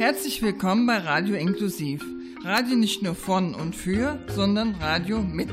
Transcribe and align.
Herzlich 0.00 0.40
willkommen 0.40 0.86
bei 0.86 0.96
Radio 0.96 1.34
Inklusiv. 1.34 2.02
Radio 2.42 2.74
nicht 2.74 3.02
nur 3.02 3.14
von 3.14 3.54
und 3.54 3.76
für, 3.76 4.18
sondern 4.28 4.76
Radio 4.76 5.20
mit. 5.20 5.50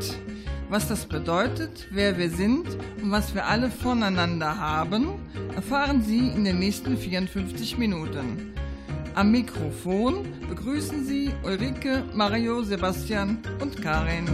Was 0.70 0.88
das 0.88 1.06
bedeutet, 1.06 1.90
wer 1.92 2.17
wir 2.17 2.30
sind 2.30 2.66
und 3.04 3.12
was 3.12 3.36
wir 3.36 3.46
alle 3.46 3.70
voneinander 3.70 4.58
haben, 4.58 5.10
erfahren 5.54 6.02
Sie 6.02 6.30
in 6.30 6.46
den 6.46 6.60
nächsten 6.60 6.98
54 6.98 7.78
Minuten. 7.78 8.54
Am 9.15 9.33
Mikrofon 9.33 10.25
begrüßen 10.48 11.04
Sie 11.04 11.29
Ulrike, 11.43 12.05
Mario, 12.14 12.64
Sebastian 12.64 13.39
und 13.59 13.82
Karin. 13.82 14.29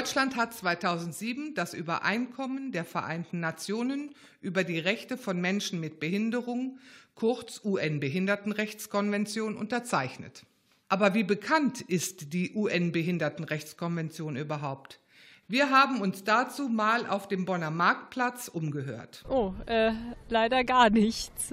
Deutschland 0.00 0.34
hat 0.34 0.54
2007 0.54 1.52
das 1.54 1.74
Übereinkommen 1.74 2.72
der 2.72 2.86
Vereinten 2.86 3.38
Nationen 3.38 4.14
über 4.40 4.64
die 4.64 4.78
Rechte 4.78 5.18
von 5.18 5.38
Menschen 5.38 5.78
mit 5.78 6.00
Behinderung, 6.00 6.78
kurz 7.14 7.60
UN-Behindertenrechtskonvention, 7.62 9.56
unterzeichnet. 9.58 10.46
Aber 10.88 11.12
wie 11.12 11.22
bekannt 11.22 11.82
ist 11.82 12.32
die 12.32 12.54
UN-Behindertenrechtskonvention 12.54 14.36
überhaupt? 14.36 15.00
Wir 15.48 15.68
haben 15.68 16.00
uns 16.00 16.24
dazu 16.24 16.70
mal 16.70 17.06
auf 17.06 17.28
dem 17.28 17.44
Bonner 17.44 17.70
Marktplatz 17.70 18.48
umgehört. 18.48 19.22
Oh, 19.28 19.52
äh, 19.66 19.92
leider 20.30 20.64
gar 20.64 20.88
nichts. 20.88 21.52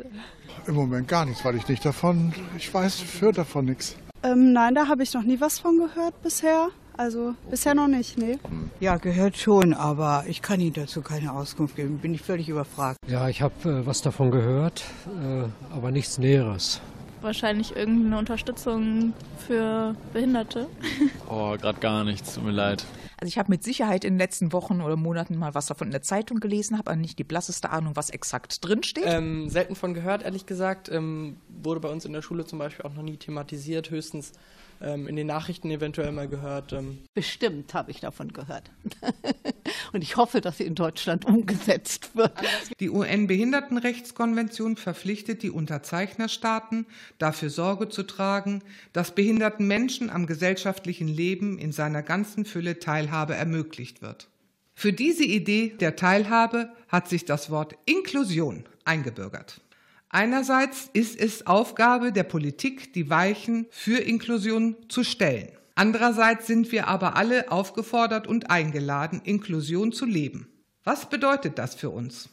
Im 0.67 0.75
Moment 0.75 1.09
gar 1.09 1.25
nichts, 1.25 1.43
weil 1.43 1.57
ich 1.57 1.67
nicht 1.67 1.83
davon, 1.83 2.33
ich 2.55 2.73
weiß, 2.73 3.03
höre 3.19 3.33
davon 3.33 3.65
nichts. 3.65 3.97
Ähm, 4.23 4.53
nein, 4.53 4.73
da 4.73 4.87
habe 4.87 5.03
ich 5.03 5.13
noch 5.13 5.23
nie 5.23 5.41
was 5.41 5.59
von 5.59 5.77
gehört 5.77 6.21
bisher. 6.21 6.69
Also 6.97 7.35
bisher 7.51 7.75
noch 7.75 7.87
nicht, 7.87 8.17
nee. 8.17 8.39
Ja, 8.79 8.97
gehört 8.97 9.37
schon, 9.37 9.75
aber 9.75 10.25
ich 10.27 10.41
kann 10.41 10.59
Ihnen 10.59 10.73
dazu 10.73 11.01
keine 11.01 11.31
Auskunft 11.31 11.75
geben. 11.75 11.99
Bin 11.99 12.13
ich 12.15 12.23
völlig 12.23 12.49
überfragt. 12.49 12.97
Ja, 13.07 13.29
ich 13.29 13.43
habe 13.43 13.69
äh, 13.69 13.85
was 13.85 14.01
davon 14.01 14.31
gehört, 14.31 14.83
äh, 15.05 15.75
aber 15.75 15.91
nichts 15.91 16.17
Näheres. 16.17 16.81
Wahrscheinlich 17.21 17.75
irgendeine 17.75 18.17
Unterstützung 18.17 19.13
für 19.47 19.95
Behinderte. 20.11 20.67
oh, 21.29 21.55
gerade 21.57 21.79
gar 21.79 22.03
nichts, 22.03 22.33
tut 22.33 22.43
mir 22.43 22.51
leid. 22.51 22.83
Also 23.19 23.29
ich 23.29 23.37
habe 23.37 23.51
mit 23.51 23.63
Sicherheit 23.63 24.03
in 24.03 24.13
den 24.13 24.19
letzten 24.19 24.53
Wochen 24.53 24.81
oder 24.81 24.95
Monaten 24.95 25.37
mal 25.37 25.55
was 25.55 25.65
davon 25.65 25.87
in 25.87 25.91
der 25.91 26.03
Zeitung 26.03 26.39
gelesen, 26.39 26.77
habe 26.77 26.91
aber 26.91 26.99
nicht 26.99 27.17
die 27.17 27.23
blasseste 27.23 27.71
Ahnung, 27.71 27.95
was 27.95 28.11
exakt 28.11 28.63
drinsteht. 28.63 29.05
Ähm, 29.07 29.49
selten 29.49 29.75
von 29.75 29.95
gehört, 29.95 30.23
ehrlich 30.23 30.45
gesagt. 30.45 30.89
Ähm, 30.89 31.37
wurde 31.47 31.79
bei 31.79 31.89
uns 31.89 32.05
in 32.05 32.13
der 32.13 32.21
Schule 32.21 32.45
zum 32.45 32.59
Beispiel 32.59 32.85
auch 32.85 32.93
noch 32.93 33.03
nie 33.03 33.17
thematisiert, 33.17 33.89
höchstens 33.89 34.33
in 34.79 35.15
den 35.15 35.27
Nachrichten 35.27 35.71
eventuell 35.71 36.11
mal 36.11 36.27
gehört. 36.27 36.73
Ähm. 36.73 36.99
Bestimmt 37.13 37.73
habe 37.73 37.91
ich 37.91 37.99
davon 37.99 38.33
gehört. 38.33 38.71
Und 39.93 40.01
ich 40.01 40.17
hoffe, 40.17 40.41
dass 40.41 40.57
sie 40.57 40.65
in 40.65 40.75
Deutschland 40.75 41.25
umgesetzt 41.25 42.15
wird. 42.15 42.31
Die 42.79 42.89
UN-Behindertenrechtskonvention 42.89 44.77
verpflichtet 44.77 45.43
die 45.43 45.51
Unterzeichnerstaaten, 45.51 46.85
dafür 47.17 47.49
Sorge 47.49 47.89
zu 47.89 48.03
tragen, 48.03 48.61
dass 48.93 49.15
behinderten 49.15 49.67
Menschen 49.67 50.09
am 50.09 50.27
gesellschaftlichen 50.27 51.07
Leben 51.07 51.57
in 51.57 51.71
seiner 51.71 52.03
ganzen 52.03 52.45
Fülle 52.45 52.79
Teilhabe 52.79 53.35
ermöglicht 53.35 54.01
wird. 54.01 54.27
Für 54.73 54.93
diese 54.93 55.23
Idee 55.23 55.75
der 55.79 55.95
Teilhabe 55.95 56.69
hat 56.87 57.09
sich 57.09 57.25
das 57.25 57.49
Wort 57.49 57.75
Inklusion 57.85 58.65
eingebürgert. 58.85 59.61
Einerseits 60.09 60.89
ist 60.93 61.19
es 61.19 61.47
Aufgabe 61.47 62.13
der 62.13 62.23
Politik, 62.23 62.93
die 62.93 63.09
Weichen 63.09 63.67
für 63.69 63.97
Inklusion 63.97 64.77
zu 64.87 65.03
stellen. 65.03 65.49
Andererseits 65.75 66.47
sind 66.47 66.71
wir 66.71 66.87
aber 66.87 67.17
alle 67.17 67.51
aufgefordert 67.51 68.25
und 68.25 68.49
eingeladen, 68.49 69.21
Inklusion 69.23 69.91
zu 69.91 70.05
leben. 70.05 70.47
Was 70.83 71.09
bedeutet 71.09 71.59
das 71.59 71.75
für 71.75 71.89
uns? 71.89 72.29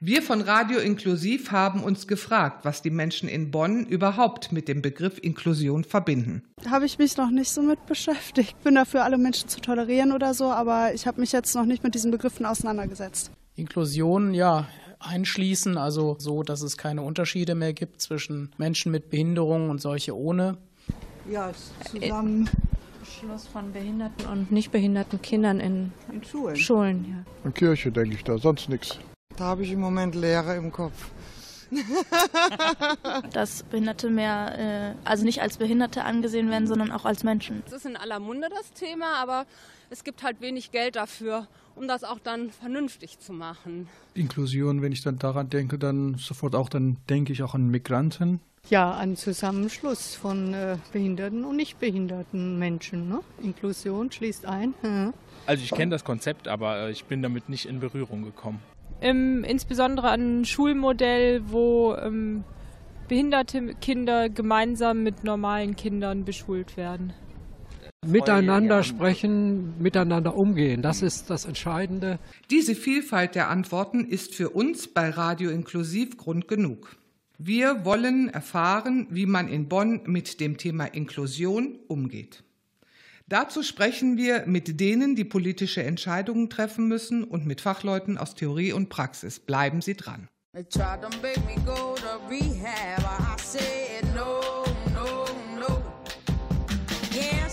Wir 0.00 0.20
von 0.20 0.42
Radio 0.42 0.78
Inklusiv 0.80 1.52
haben 1.52 1.82
uns 1.82 2.06
gefragt, 2.06 2.66
was 2.66 2.82
die 2.82 2.90
Menschen 2.90 3.30
in 3.30 3.50
Bonn 3.50 3.86
überhaupt 3.86 4.52
mit 4.52 4.68
dem 4.68 4.82
Begriff 4.82 5.18
Inklusion 5.22 5.84
verbinden. 5.84 6.42
Habe 6.68 6.84
ich 6.84 6.98
mich 6.98 7.16
noch 7.16 7.30
nicht 7.30 7.48
so 7.48 7.62
mit 7.62 7.86
beschäftigt. 7.86 8.62
Bin 8.62 8.74
dafür, 8.74 9.04
alle 9.04 9.16
Menschen 9.16 9.48
zu 9.48 9.60
tolerieren 9.60 10.12
oder 10.12 10.34
so, 10.34 10.50
aber 10.50 10.92
ich 10.92 11.06
habe 11.06 11.20
mich 11.20 11.32
jetzt 11.32 11.54
noch 11.54 11.64
nicht 11.64 11.82
mit 11.82 11.94
diesen 11.94 12.10
Begriffen 12.10 12.44
auseinandergesetzt. 12.44 13.30
Inklusion, 13.54 14.34
ja, 14.34 14.68
einschließen, 14.98 15.76
also 15.78 16.16
so, 16.18 16.42
dass 16.42 16.62
es 16.62 16.76
keine 16.76 17.02
Unterschiede 17.02 17.54
mehr 17.54 17.72
gibt 17.72 18.00
zwischen 18.00 18.50
Menschen 18.58 18.92
mit 18.92 19.10
Behinderung 19.10 19.70
und 19.70 19.80
solche 19.80 20.16
ohne. 20.16 20.56
Ja, 21.30 21.50
zusammen. 21.90 22.48
Schluss 23.04 23.46
von 23.46 23.72
behinderten 23.72 24.26
und 24.26 24.50
nicht 24.50 24.72
behinderten 24.72 25.22
Kindern 25.22 25.60
in, 25.60 25.92
in 26.12 26.22
Schulen. 26.24 26.56
Schulen 26.56 27.06
ja. 27.08 27.32
Und 27.44 27.54
Kirche, 27.54 27.92
denke 27.92 28.14
ich 28.14 28.24
da, 28.24 28.36
sonst 28.36 28.68
nichts. 28.68 28.98
Da 29.36 29.44
habe 29.44 29.62
ich 29.62 29.72
im 29.72 29.80
Moment 29.80 30.14
Leere 30.14 30.56
im 30.56 30.72
Kopf. 30.72 31.10
dass 33.32 33.62
Behinderte 33.64 34.10
mehr, 34.10 34.94
äh, 35.04 35.08
also 35.08 35.24
nicht 35.24 35.42
als 35.42 35.56
Behinderte 35.56 36.04
angesehen 36.04 36.50
werden, 36.50 36.66
sondern 36.66 36.92
auch 36.92 37.04
als 37.04 37.24
Menschen. 37.24 37.62
Es 37.66 37.72
ist 37.72 37.86
in 37.86 37.96
aller 37.96 38.20
Munde 38.20 38.48
das 38.50 38.72
Thema, 38.72 39.16
aber 39.16 39.46
es 39.90 40.04
gibt 40.04 40.22
halt 40.22 40.40
wenig 40.40 40.70
Geld 40.70 40.96
dafür, 40.96 41.46
um 41.76 41.86
das 41.86 42.04
auch 42.04 42.18
dann 42.18 42.50
vernünftig 42.50 43.18
zu 43.18 43.32
machen. 43.32 43.88
Inklusion, 44.14 44.82
wenn 44.82 44.92
ich 44.92 45.02
dann 45.02 45.18
daran 45.18 45.48
denke, 45.48 45.78
dann 45.78 46.14
sofort 46.14 46.54
auch, 46.54 46.68
dann 46.68 46.96
denke 47.08 47.32
ich 47.32 47.42
auch 47.42 47.54
an 47.54 47.68
Migranten. 47.68 48.40
Ja, 48.68 48.92
an 48.92 49.14
Zusammenschluss 49.14 50.16
von 50.16 50.52
äh, 50.52 50.76
behinderten 50.92 51.44
und 51.44 51.56
nicht 51.56 51.78
behinderten 51.78 52.58
Menschen. 52.58 53.08
Ne? 53.08 53.20
Inklusion 53.42 54.10
schließt 54.10 54.46
ein. 54.46 54.74
Ja. 54.82 55.12
Also 55.46 55.62
ich 55.62 55.70
kenne 55.70 55.92
das 55.92 56.02
Konzept, 56.02 56.48
aber 56.48 56.88
äh, 56.88 56.90
ich 56.90 57.04
bin 57.04 57.22
damit 57.22 57.48
nicht 57.48 57.66
in 57.66 57.78
Berührung 57.78 58.24
gekommen. 58.24 58.58
Ähm, 59.00 59.44
insbesondere 59.44 60.08
an 60.08 60.40
ein 60.40 60.44
Schulmodell, 60.44 61.42
wo 61.46 61.94
ähm, 61.94 62.42
behinderte 63.06 63.76
Kinder 63.76 64.28
gemeinsam 64.28 65.04
mit 65.04 65.22
normalen 65.22 65.76
Kindern 65.76 66.24
beschult 66.24 66.76
werden. 66.76 67.12
Miteinander 68.06 68.82
sprechen, 68.82 69.74
miteinander 69.80 70.36
umgehen, 70.36 70.82
das 70.82 71.02
ist 71.02 71.30
das 71.30 71.44
Entscheidende. 71.44 72.18
Diese 72.50 72.74
Vielfalt 72.74 73.34
der 73.34 73.50
Antworten 73.50 74.04
ist 74.04 74.34
für 74.34 74.50
uns 74.50 74.88
bei 74.88 75.10
Radio 75.10 75.50
Inklusiv 75.50 76.16
Grund 76.16 76.48
genug. 76.48 76.96
Wir 77.38 77.84
wollen 77.84 78.28
erfahren, 78.28 79.06
wie 79.10 79.26
man 79.26 79.48
in 79.48 79.68
Bonn 79.68 80.00
mit 80.06 80.40
dem 80.40 80.56
Thema 80.56 80.86
Inklusion 80.86 81.78
umgeht. 81.86 82.42
Dazu 83.28 83.62
sprechen 83.62 84.16
wir 84.16 84.46
mit 84.46 84.78
denen, 84.78 85.16
die 85.16 85.24
politische 85.24 85.82
Entscheidungen 85.82 86.48
treffen 86.48 86.86
müssen 86.86 87.24
und 87.24 87.44
mit 87.44 87.60
Fachleuten 87.60 88.18
aus 88.18 88.36
Theorie 88.36 88.72
und 88.72 88.88
Praxis. 88.88 89.40
Bleiben 89.40 89.82
Sie 89.82 89.94
dran. 89.94 90.28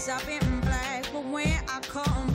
dress 0.03 0.09
up 0.09 0.27
in 0.27 0.59
black, 0.61 1.05
but 1.13 1.23
when 1.25 1.53
I 1.67 1.79
come 1.81 2.32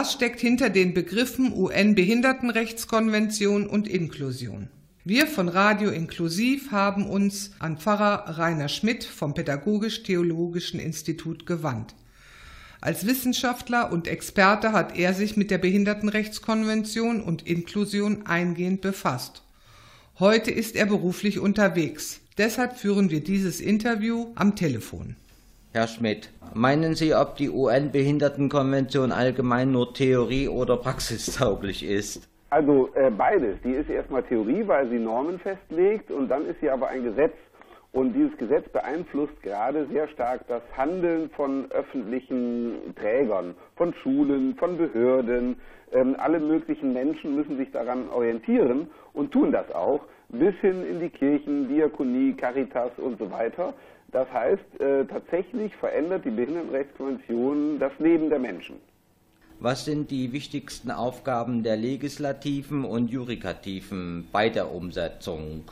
Was 0.00 0.14
steckt 0.14 0.40
hinter 0.40 0.70
den 0.70 0.94
Begriffen 0.94 1.52
UN-Behindertenrechtskonvention 1.52 3.66
und 3.66 3.86
Inklusion? 3.86 4.70
Wir 5.04 5.26
von 5.26 5.50
Radio 5.50 5.90
Inklusiv 5.90 6.70
haben 6.70 7.06
uns 7.06 7.50
an 7.58 7.76
Pfarrer 7.76 8.38
Rainer 8.38 8.70
Schmidt 8.70 9.04
vom 9.04 9.34
Pädagogisch-Theologischen 9.34 10.80
Institut 10.80 11.44
gewandt. 11.44 11.94
Als 12.80 13.06
Wissenschaftler 13.06 13.92
und 13.92 14.08
Experte 14.08 14.72
hat 14.72 14.96
er 14.96 15.12
sich 15.12 15.36
mit 15.36 15.50
der 15.50 15.58
Behindertenrechtskonvention 15.58 17.22
und 17.22 17.46
Inklusion 17.46 18.24
eingehend 18.24 18.80
befasst. 18.80 19.42
Heute 20.18 20.50
ist 20.50 20.76
er 20.76 20.86
beruflich 20.86 21.40
unterwegs. 21.40 22.20
Deshalb 22.38 22.78
führen 22.78 23.10
wir 23.10 23.20
dieses 23.20 23.60
Interview 23.60 24.32
am 24.34 24.56
Telefon. 24.56 25.16
Herr 25.72 25.86
Schmidt, 25.86 26.32
meinen 26.52 26.96
Sie, 26.96 27.14
ob 27.14 27.36
die 27.36 27.48
UN-Behindertenkonvention 27.48 29.12
allgemein 29.12 29.70
nur 29.70 29.94
Theorie 29.94 30.48
oder 30.48 30.76
praxistauglich 30.76 31.88
ist? 31.88 32.28
Also 32.50 32.90
äh, 32.94 33.08
beides. 33.08 33.56
Die 33.62 33.70
ist 33.70 33.88
erstmal 33.88 34.24
Theorie, 34.24 34.66
weil 34.66 34.88
sie 34.88 34.98
Normen 34.98 35.38
festlegt 35.38 36.10
und 36.10 36.28
dann 36.28 36.44
ist 36.46 36.58
sie 36.60 36.70
aber 36.70 36.88
ein 36.88 37.04
Gesetz. 37.04 37.34
Und 37.92 38.14
dieses 38.14 38.36
Gesetz 38.36 38.68
beeinflusst 38.70 39.40
gerade 39.44 39.86
sehr 39.92 40.08
stark 40.08 40.40
das 40.48 40.62
Handeln 40.76 41.30
von 41.30 41.70
öffentlichen 41.70 42.92
Trägern, 42.96 43.54
von 43.76 43.94
Schulen, 43.94 44.56
von 44.56 44.76
Behörden. 44.76 45.54
Ähm, 45.92 46.16
alle 46.18 46.40
möglichen 46.40 46.92
Menschen 46.92 47.36
müssen 47.36 47.56
sich 47.58 47.70
daran 47.70 48.08
orientieren 48.08 48.88
und 49.12 49.30
tun 49.30 49.52
das 49.52 49.70
auch, 49.72 50.00
bis 50.30 50.54
hin 50.56 50.84
in 50.84 50.98
die 50.98 51.10
Kirchen, 51.10 51.68
Diakonie, 51.68 52.32
Caritas 52.32 52.90
und 52.96 53.20
so 53.20 53.30
weiter. 53.30 53.72
Das 54.12 54.30
heißt, 54.32 54.80
äh, 54.80 55.04
tatsächlich 55.04 55.74
verändert 55.76 56.24
die 56.24 56.30
Behindertenrechtskonvention 56.30 57.78
das 57.78 57.92
Leben 57.98 58.28
der 58.28 58.40
Menschen. 58.40 58.76
Was 59.60 59.84
sind 59.84 60.10
die 60.10 60.32
wichtigsten 60.32 60.90
Aufgaben 60.90 61.62
der 61.62 61.76
Legislativen 61.76 62.84
und 62.84 63.10
Judikativen 63.10 64.26
bei 64.32 64.48
der 64.48 64.72
Umsetzung? 64.72 65.64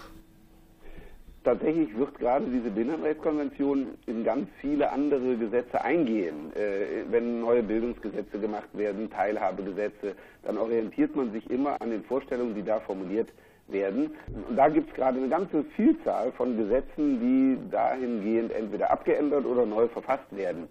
Tatsächlich 1.42 1.96
wird 1.96 2.18
gerade 2.18 2.44
diese 2.46 2.70
Behindertenrechtskonvention 2.70 3.86
in 4.06 4.22
ganz 4.22 4.48
viele 4.60 4.92
andere 4.92 5.36
Gesetze 5.36 5.80
eingehen. 5.80 6.52
Äh, 6.54 7.10
wenn 7.10 7.40
neue 7.40 7.62
Bildungsgesetze 7.62 8.38
gemacht 8.38 8.68
werden, 8.74 9.10
Teilhabegesetze, 9.10 10.14
dann 10.44 10.58
orientiert 10.58 11.16
man 11.16 11.32
sich 11.32 11.48
immer 11.50 11.80
an 11.80 11.90
den 11.90 12.04
Vorstellungen, 12.04 12.54
die 12.54 12.62
da 12.62 12.78
formuliert 12.80 13.28
werden. 13.28 13.47
Und 13.68 14.56
da 14.56 14.68
gibt 14.68 14.88
es 14.90 14.94
gerade 14.94 15.18
eine 15.18 15.28
ganze 15.28 15.62
Vielzahl 15.76 16.32
von 16.32 16.56
Gesetzen, 16.56 17.20
die 17.20 17.70
dahingehend 17.70 18.52
entweder 18.52 18.90
abgeändert 18.90 19.44
oder 19.44 19.66
neu 19.66 19.88
verfasst 19.88 20.34
werden. 20.34 20.68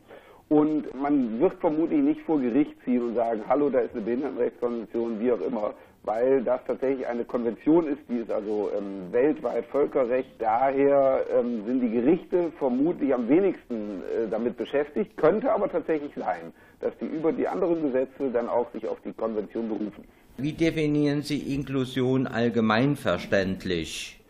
Und 0.49 0.93
man 0.99 1.39
wird 1.39 1.55
vermutlich 1.59 1.99
nicht 1.99 2.21
vor 2.21 2.39
Gericht 2.39 2.73
ziehen 2.85 3.01
und 3.01 3.15
sagen, 3.15 3.43
hallo, 3.47 3.69
da 3.69 3.79
ist 3.79 3.93
eine 3.93 4.01
Behindertenrechtskonvention, 4.01 5.19
wie 5.19 5.31
auch 5.31 5.41
immer, 5.41 5.73
weil 6.03 6.41
das 6.41 6.61
tatsächlich 6.65 7.05
eine 7.05 7.25
Konvention 7.25 7.85
ist, 7.85 7.99
die 8.09 8.19
ist 8.19 8.31
also 8.31 8.71
ähm, 8.75 9.11
weltweit 9.11 9.65
Völkerrecht. 9.65 10.31
Daher 10.39 11.25
ähm, 11.37 11.65
sind 11.65 11.81
die 11.81 11.91
Gerichte 11.91 12.51
vermutlich 12.57 13.13
am 13.13 13.27
wenigsten 13.27 14.01
äh, 14.01 14.29
damit 14.31 14.55
beschäftigt, 14.55 15.17
könnte 15.17 15.51
aber 15.51 15.69
tatsächlich 15.69 16.13
sein, 16.15 16.53
dass 16.79 16.97
die 16.99 17.05
über 17.05 17.33
die 17.33 17.47
anderen 17.47 17.81
Gesetze 17.81 18.31
dann 18.31 18.47
auch 18.47 18.71
sich 18.71 18.87
auf 18.87 19.01
die 19.01 19.13
Konvention 19.13 19.67
berufen. 19.67 20.05
Wie 20.39 20.53
definieren 20.53 21.24
Sie 21.24 21.56
Inklusion 21.56 22.27
allgemeinverständlich? 22.27 24.24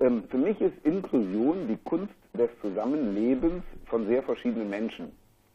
Ähm, 0.00 0.24
für 0.28 0.36
mich 0.36 0.60
ist 0.60 0.74
Inklusion 0.82 1.68
die 1.68 1.78
Kunst 1.84 2.12
des 2.34 2.50
Zusammenlebens 2.60 3.62
von 3.86 4.08
sehr 4.08 4.24
verschiedenen 4.24 4.68
Menschen. 4.68 5.12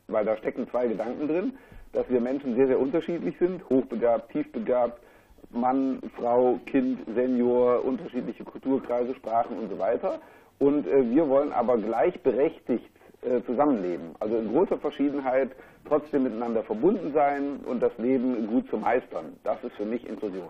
Weil 0.08 0.24
da 0.24 0.38
stecken 0.38 0.66
zwei 0.72 0.88
Gedanken 0.88 1.28
drin, 1.28 1.54
dass 1.92 2.10
wir 2.10 2.22
Menschen 2.22 2.56
sehr, 2.56 2.68
sehr 2.68 2.80
unterschiedlich 2.80 3.36
sind, 3.38 3.70
hochbegabt, 3.70 4.32
tiefbegabt, 4.32 5.02
Mann, 5.50 6.00
Frau, 6.16 6.58
Kind, 6.66 7.00
Senior, 7.14 7.84
unterschiedliche 7.84 8.46
Kulturkreise, 8.46 9.14
Sprachen 9.16 9.58
und 9.58 9.70
so 9.70 9.78
weiter. 9.78 10.22
Und 10.58 10.88
äh, 10.88 11.10
wir 11.12 11.28
wollen 11.28 11.52
aber 11.52 11.78
gleichberechtigt 11.78 12.90
äh, 13.22 13.42
zusammenleben. 13.46 14.16
Also 14.20 14.38
in 14.38 14.52
großer 14.52 14.78
Verschiedenheit 14.78 15.52
trotzdem 15.86 16.24
miteinander 16.24 16.64
verbunden 16.64 17.14
sein 17.14 17.58
und 17.66 17.82
das 17.82 17.92
Leben 17.98 18.48
gut 18.48 18.70
zu 18.70 18.78
meistern. 18.78 19.34
Das 19.44 19.64
ist 19.64 19.74
für 19.76 19.86
mich 19.86 20.08
Inklusion. 20.08 20.50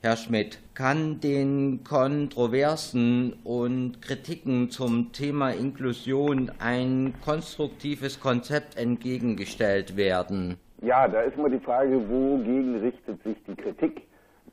Herr 0.00 0.16
Schmidt, 0.16 0.60
kann 0.74 1.18
den 1.20 1.82
Kontroversen 1.82 3.34
und 3.42 4.00
Kritiken 4.00 4.70
zum 4.70 5.10
Thema 5.12 5.50
Inklusion 5.50 6.52
ein 6.60 7.14
konstruktives 7.24 8.20
Konzept 8.20 8.76
entgegengestellt 8.76 9.96
werden? 9.96 10.56
Ja, 10.82 11.08
da 11.08 11.22
ist 11.22 11.36
immer 11.36 11.50
die 11.50 11.58
Frage, 11.58 12.08
wogegen 12.08 12.76
richtet 12.76 13.20
sich 13.24 13.36
die 13.48 13.56
Kritik? 13.56 14.02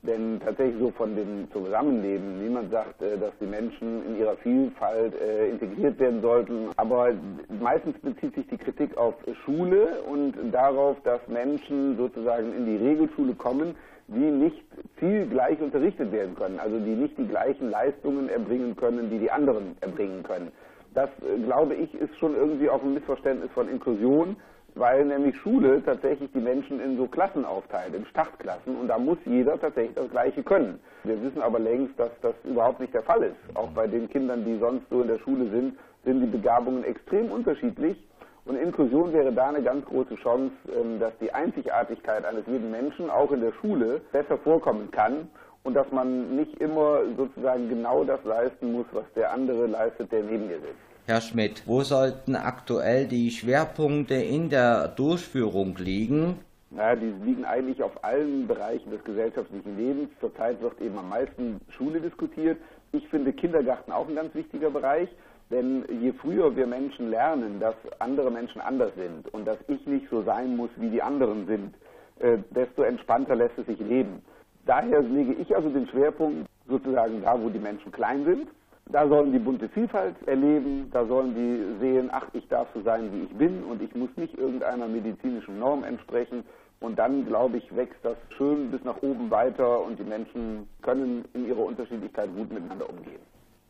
Denn 0.06 0.40
tatsächlich 0.40 0.80
so 0.80 0.92
von 0.92 1.16
dem 1.16 1.50
Zusammenleben, 1.52 2.42
niemand 2.42 2.72
sagt, 2.72 3.02
äh, 3.02 3.18
dass 3.18 3.32
die 3.40 3.48
Menschen 3.48 4.06
in 4.06 4.20
ihrer 4.20 4.36
Vielfalt 4.38 5.14
äh, 5.16 5.50
integriert 5.50 6.00
werden 6.00 6.22
sollten, 6.22 6.70
aber 6.78 7.14
meistens 7.60 7.98
bezieht 8.00 8.36
sich 8.36 8.48
die 8.48 8.58
Kritik 8.58 8.98
auf 8.98 9.16
Schule 9.44 10.02
und 10.10 10.34
darauf, 10.52 10.98
dass 11.04 11.28
Menschen 11.28 11.98
sozusagen 11.98 12.54
in 12.56 12.66
die 12.66 12.78
Regelschule 12.78 13.34
kommen, 13.34 13.76
die 14.08 14.20
nicht 14.20 14.64
viel 14.98 15.26
gleich 15.26 15.60
unterrichtet 15.60 16.12
werden 16.12 16.36
können, 16.36 16.60
also 16.60 16.78
die 16.78 16.96
nicht 16.96 17.18
die 17.18 17.28
gleichen 17.28 17.72
Leistungen 17.72 18.30
erbringen 18.30 18.76
können, 18.76 19.10
die 19.10 19.18
die 19.18 19.32
anderen 19.32 19.76
erbringen 19.82 20.22
können. 20.24 20.52
Das, 20.94 21.10
äh, 21.22 21.40
glaube 21.46 21.74
ich, 21.76 21.94
ist 21.96 22.16
schon 22.20 22.36
irgendwie 22.36 22.70
auch 22.70 22.84
ein 22.84 22.94
Missverständnis 22.94 23.50
von 23.54 23.70
Inklusion, 23.70 24.36
weil 24.76 25.06
nämlich 25.06 25.36
Schule 25.38 25.82
tatsächlich 25.84 26.30
die 26.34 26.40
Menschen 26.40 26.80
in 26.80 26.98
so 26.98 27.08
Klassen 27.08 27.46
aufteilt, 27.46 27.96
in 27.96 28.06
Startklassen, 28.06 28.76
und 28.76 28.88
da 28.88 28.98
muss 28.98 29.18
jeder 29.26 29.60
tatsächlich 29.60 29.96
das 29.96 30.10
Gleiche 30.10 30.44
können. 30.44 30.80
Wir 31.04 31.22
wissen 31.22 31.42
aber 31.42 31.60
längst, 31.60 31.98
dass 31.98 32.12
das 32.22 32.36
überhaupt 32.44 32.82
nicht 32.82 32.94
der 32.94 33.04
Fall 33.04 33.24
ist. 33.24 33.56
Auch 33.56 33.70
bei 33.70 33.88
den 33.88 34.10
Kindern, 34.10 34.44
die 34.46 34.58
sonst 34.60 34.88
so 34.90 35.02
in 35.02 35.08
der 35.08 35.20
Schule 35.20 35.50
sind, 35.50 35.78
sind 36.04 36.22
die 36.22 36.28
Begabungen 36.28 36.84
extrem 36.84 37.32
unterschiedlich. 37.32 37.98
Und 38.46 38.58
Inklusion 38.58 39.12
wäre 39.12 39.34
da 39.34 39.50
eine 39.50 39.64
ganz 39.64 39.86
große 39.86 40.16
Chance, 40.16 40.54
ähm, 40.68 41.00
dass 41.00 41.18
die 41.20 41.32
Einzigartigkeit 41.32 42.26
eines 42.26 42.46
jeden 42.46 42.70
Menschen 42.70 43.10
auch 43.10 43.32
in 43.32 43.42
der 43.42 43.54
Schule 43.54 44.02
besser 44.12 44.38
vorkommen 44.38 44.92
kann 44.92 45.30
und 45.64 45.74
dass 45.74 45.92
man 45.92 46.36
nicht 46.36 46.62
immer 46.62 47.00
sozusagen 47.18 47.70
genau 47.70 48.04
das 48.04 48.24
leisten 48.24 48.72
muss, 48.72 48.86
was 48.92 49.06
der 49.16 49.32
andere 49.32 49.66
leistet, 49.66 50.12
der 50.12 50.22
neben 50.22 50.48
dir 50.48 50.60
sitzt. 50.60 50.85
Herr 51.08 51.22
Schmidt, 51.22 51.62
wo 51.68 51.84
sollten 51.84 52.36
aktuell 52.36 53.06
die 53.06 53.30
Schwerpunkte 53.30 54.16
in 54.16 54.50
der 54.50 54.88
Durchführung 54.88 55.78
liegen? 55.78 56.40
Naja, 56.72 56.96
die 56.96 57.14
liegen 57.24 57.46
eigentlich 57.46 57.84
auf 57.84 58.04
allen 58.04 58.48
Bereichen 58.48 58.90
des 58.90 59.04
gesellschaftlichen 59.04 59.78
Lebens. 59.78 60.10
Zurzeit 60.20 60.60
wird 60.64 60.82
eben 60.82 60.98
am 60.98 61.10
meisten 61.10 61.62
Schule 61.70 62.02
diskutiert. 62.02 62.58
Ich 62.92 63.08
finde 63.10 63.34
Kindergarten 63.34 63.92
auch 63.92 64.10
ein 64.10 64.16
ganz 64.16 64.34
wichtiger 64.34 64.72
Bereich, 64.72 65.08
denn 65.52 65.86
je 66.02 66.12
früher 66.12 66.56
wir 66.56 66.66
Menschen 66.66 67.12
lernen, 67.12 67.60
dass 67.60 67.76
andere 68.00 68.32
Menschen 68.32 68.60
anders 68.60 68.96
sind 68.96 69.32
und 69.32 69.46
dass 69.46 69.60
ich 69.68 69.86
nicht 69.86 70.10
so 70.10 70.24
sein 70.24 70.58
muss, 70.58 70.72
wie 70.78 70.90
die 70.90 71.04
anderen 71.04 71.46
sind, 71.46 71.76
äh, 72.18 72.40
desto 72.50 72.82
entspannter 72.82 73.36
lässt 73.36 73.60
es 73.60 73.68
sich 73.68 73.80
leben. 73.80 74.24
Daher 74.66 75.04
lege 75.04 75.34
ich 75.34 75.56
also 75.56 75.70
den 75.70 75.88
Schwerpunkt 75.88 76.50
sozusagen 76.68 77.22
da, 77.22 77.40
wo 77.40 77.50
die 77.50 77.60
Menschen 77.60 77.92
klein 77.92 78.26
sind 78.26 78.48
da 78.92 79.08
sollen 79.08 79.32
die 79.32 79.40
bunte 79.40 79.68
Vielfalt 79.70 80.16
erleben, 80.28 80.90
da 80.92 81.06
sollen 81.06 81.34
die 81.34 81.80
sehen, 81.80 82.10
ach, 82.12 82.28
ich 82.34 82.48
darf 82.48 82.68
so 82.74 82.82
sein, 82.82 83.12
wie 83.12 83.24
ich 83.24 83.38
bin 83.38 83.64
und 83.64 83.82
ich 83.82 83.94
muss 83.96 84.10
nicht 84.16 84.38
irgendeiner 84.38 84.88
medizinischen 84.88 85.60
Norm 85.60 85.84
entsprechen. 85.84 86.44
Und 86.82 87.00
dann, 87.00 87.26
glaube 87.26 87.58
ich, 87.58 87.76
wächst 87.76 88.00
das 88.04 88.18
schön 88.38 88.70
bis 88.70 88.84
nach 88.84 89.02
oben 89.02 89.32
weiter 89.32 89.82
und 89.82 89.98
die 89.98 90.04
Menschen 90.04 90.68
können 90.82 91.26
in 91.34 91.48
ihrer 91.48 91.60
Unterschiedlichkeit 91.60 92.30
gut 92.36 92.52
miteinander 92.52 92.88
umgehen. 92.90 93.22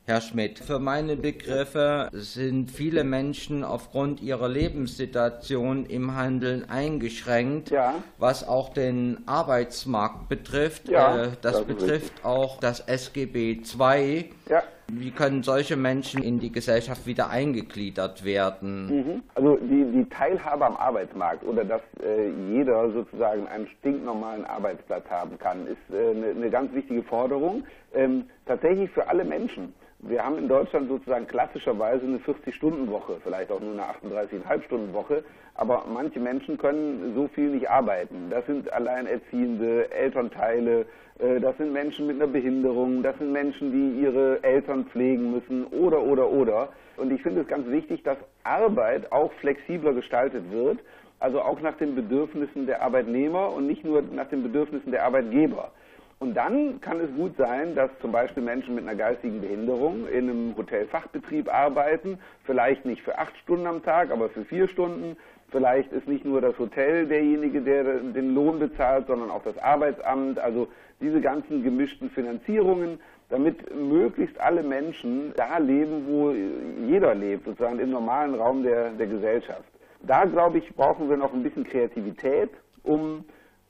Herr 0.08 0.22
Schmidt, 0.22 0.60
für 0.60 0.78
meine 0.78 1.16
Begriffe 1.16 2.10
sind 2.12 2.70
viele 2.70 3.04
Menschen 3.04 3.64
aufgrund 3.64 4.22
ihrer 4.22 4.48
Lebenssituation 4.48 5.86
im 5.88 6.16
Handeln 6.16 6.70
eingeschränkt, 6.70 7.72
ja. 7.72 7.96
was 8.20 8.48
auch 8.48 8.70
den 8.70 9.24
Arbeitsmarkt 9.28 10.30
betrifft. 10.30 10.90
Ja, 10.90 11.24
äh, 11.24 11.30
das, 11.42 11.54
das 11.54 11.64
betrifft 11.64 12.14
richtig. 12.14 12.26
auch 12.26 12.60
das 12.60 12.82
SGB 12.82 13.62
II. 13.80 14.30
Ja. 14.48 14.62
Wie 14.88 15.12
können 15.12 15.42
solche 15.42 15.76
Menschen 15.76 16.22
in 16.22 16.40
die 16.40 16.52
Gesellschaft 16.52 17.08
wieder 17.08 17.30
eingegliedert 17.30 18.24
werden? 18.24 18.88
Mhm. 18.88 19.24
Also 19.34 19.58
die, 19.58 19.84
die 19.92 20.08
Teilhabe 20.10 20.66
am 20.66 20.78
Arbeitsmarkt 20.78 21.44
oder 21.44 21.66
dass 21.66 21.82
äh, 22.04 22.30
jeder 22.52 22.92
sozusagen 22.92 23.48
einen 23.48 23.68
stinknormalen 23.80 24.46
Arbeitsplatz 24.46 25.10
haben 25.10 25.40
kann, 25.40 25.66
ist 25.66 25.78
äh, 25.92 26.12
eine, 26.12 26.28
eine 26.28 26.50
ganz 26.50 26.72
wichtige 26.74 27.02
Forderung. 27.04 27.64
Ähm, 27.94 28.26
tatsächlich 28.46 28.92
für 28.92 29.08
alle 29.08 29.26
Menschen. 29.26 29.74
Wir 30.00 30.24
haben 30.24 30.38
in 30.38 30.48
Deutschland 30.48 30.88
sozusagen 30.88 31.26
klassischerweise 31.26 32.06
eine 32.06 32.18
40-Stunden-Woche, 32.18 33.18
vielleicht 33.24 33.52
auch 33.52 33.60
nur 33.60 33.72
eine 33.72 33.82
38,5-Stunden-Woche, 33.82 35.24
aber 35.56 35.86
manche 35.92 36.20
Menschen 36.20 36.60
können 36.60 37.14
so 37.16 37.28
viel 37.30 37.50
nicht 37.50 37.70
arbeiten. 37.70 38.30
Das 38.30 38.46
sind 38.46 38.72
Alleinerziehende, 38.72 39.90
Elternteile, 39.92 40.82
äh, 40.82 40.86
das 41.18 41.58
sind 41.58 41.72
Menschen 41.72 42.08
mit 42.08 42.18
einer 42.18 42.32
Behinderung, 42.32 43.02
das 43.02 43.18
sind 43.18 43.32
Menschen, 43.32 43.72
die 43.72 44.02
ihre 44.02 44.44
Eltern 44.44 44.86
pflegen 44.86 45.32
müssen 45.32 45.66
oder, 45.68 46.02
oder, 46.04 46.30
oder. 46.30 46.70
Und 46.98 47.12
ich 47.12 47.22
finde 47.22 47.42
es 47.42 47.48
ganz 47.48 47.68
wichtig, 47.68 48.04
dass 48.04 48.18
Arbeit 48.44 49.12
auch 49.12 49.32
flexibler 49.34 49.94
gestaltet 49.94 50.52
wird, 50.52 50.80
also 51.20 51.42
auch 51.42 51.62
nach 51.62 51.78
den 51.78 51.96
Bedürfnissen 51.96 52.66
der 52.66 52.82
Arbeitnehmer 52.82 53.54
und 53.54 53.66
nicht 53.66 53.86
nur 53.86 54.02
nach 54.02 54.28
den 54.28 54.44
Bedürfnissen 54.44 54.92
der 54.92 55.06
Arbeitgeber. 55.06 55.72
Und 56.20 56.36
dann 56.36 56.80
kann 56.82 57.00
es 57.00 57.14
gut 57.16 57.36
sein, 57.38 57.76
dass 57.76 57.92
zum 58.02 58.12
Beispiel 58.12 58.42
Menschen 58.42 58.76
mit 58.76 58.86
einer 58.86 58.96
geistigen 58.96 59.42
Behinderung 59.42 60.08
in 60.08 60.30
einem 60.30 60.58
Hotelfachbetrieb 60.58 61.54
arbeiten, 61.54 62.20
vielleicht 62.46 62.86
nicht 62.86 63.02
für 63.02 63.18
acht 63.18 63.36
Stunden 63.38 63.68
am 63.68 63.84
Tag, 63.84 64.12
aber 64.12 64.30
für 64.30 64.46
vier 64.46 64.68
Stunden. 64.68 65.18
Vielleicht 65.50 65.92
ist 65.92 66.08
nicht 66.08 66.26
nur 66.26 66.42
das 66.42 66.58
Hotel 66.58 67.06
derjenige, 67.06 67.62
der 67.62 68.00
den 68.00 68.34
Lohn 68.34 68.60
bezahlt, 68.60 69.08
sondern 69.08 69.30
auch 69.30 69.44
das 69.44 69.58
Arbeitsamt. 69.58 70.40
Also 70.40 70.68
diese 71.02 71.22
ganzen 71.22 71.64
gemischten 71.64 72.10
Finanzierungen, 72.10 73.00
damit 73.30 73.74
möglichst 73.76 74.40
alle 74.40 74.64
Menschen 74.64 75.34
da 75.36 75.58
leben, 75.58 76.06
wo 76.08 76.32
jeder 76.32 77.16
lebt, 77.16 77.46
sozusagen 77.46 77.80
im 77.80 77.90
normalen 77.90 78.36
Raum 78.36 78.64
der, 78.64 78.92
der 78.92 79.08
Gesellschaft. 79.08 79.64
Da, 80.04 80.26
glaube 80.26 80.60
ich, 80.60 80.76
brauchen 80.76 81.10
wir 81.10 81.18
noch 81.18 81.34
ein 81.34 81.42
bisschen 81.42 81.64
Kreativität, 81.64 82.52
um 82.84 83.26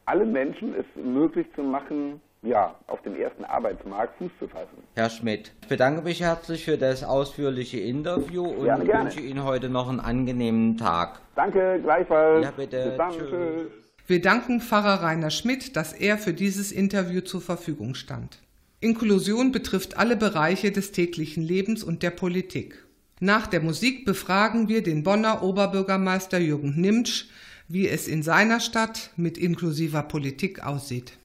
allen 0.05 0.31
Menschen 0.31 0.75
es 0.75 0.85
möglich 1.01 1.47
zu 1.55 1.63
machen, 1.63 2.21
ja, 2.41 2.75
auf 2.87 3.01
dem 3.01 3.15
ersten 3.15 3.43
Arbeitsmarkt 3.45 4.17
Fuß 4.17 4.31
zu 4.39 4.47
fassen. 4.47 4.83
Herr 4.95 5.09
Schmidt, 5.09 5.51
ich 5.61 5.67
bedanke 5.67 6.03
mich 6.03 6.21
herzlich 6.21 6.65
für 6.65 6.77
das 6.77 7.03
ausführliche 7.03 7.79
Interview 7.79 8.45
und 8.45 8.65
Gerne, 8.65 8.85
gerne. 8.85 9.05
wünsche 9.05 9.21
Ihnen 9.21 9.43
heute 9.43 9.69
noch 9.69 9.89
einen 9.89 9.99
angenehmen 9.99 10.77
Tag. 10.77 11.21
Danke, 11.35 11.79
gleichfalls. 11.81 12.43
Ja, 12.43 12.51
bitte. 12.55 12.83
Bis 12.89 12.97
dann. 12.97 13.11
Tschüss. 13.11 13.29
Tschüss. 13.29 13.84
Wir 14.07 14.21
danken 14.21 14.61
Pfarrer 14.61 15.01
Rainer 15.01 15.31
Schmidt, 15.31 15.75
dass 15.75 15.91
er 15.91 16.19
für 16.19 16.33
dieses 16.33 16.71
Interview 16.71 17.21
zur 17.21 17.41
Verfügung 17.41 17.95
stand. 17.95 18.37
Inklusion 18.79 19.51
betrifft 19.51 19.97
alle 19.97 20.15
Bereiche 20.15 20.71
des 20.71 20.91
täglichen 20.91 21.41
Lebens 21.41 21.83
und 21.83 22.03
der 22.03 22.11
Politik. 22.11 22.85
Nach 23.19 23.47
der 23.47 23.61
Musik 23.61 24.05
befragen 24.05 24.67
wir 24.67 24.83
den 24.83 25.01
Bonner 25.01 25.41
Oberbürgermeister 25.41 26.37
Jürgen 26.37 26.79
Nimtsch, 26.79 27.25
wie 27.67 27.87
es 27.87 28.07
in 28.07 28.21
seiner 28.21 28.59
Stadt 28.59 29.09
mit 29.15 29.39
inklusiver 29.39 30.03
Politik 30.03 30.63
aussieht. 30.63 31.17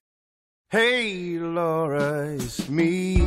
Hey, 0.73 1.37
Laura, 1.37 2.33
it's 2.33 2.67
me. 2.71 3.21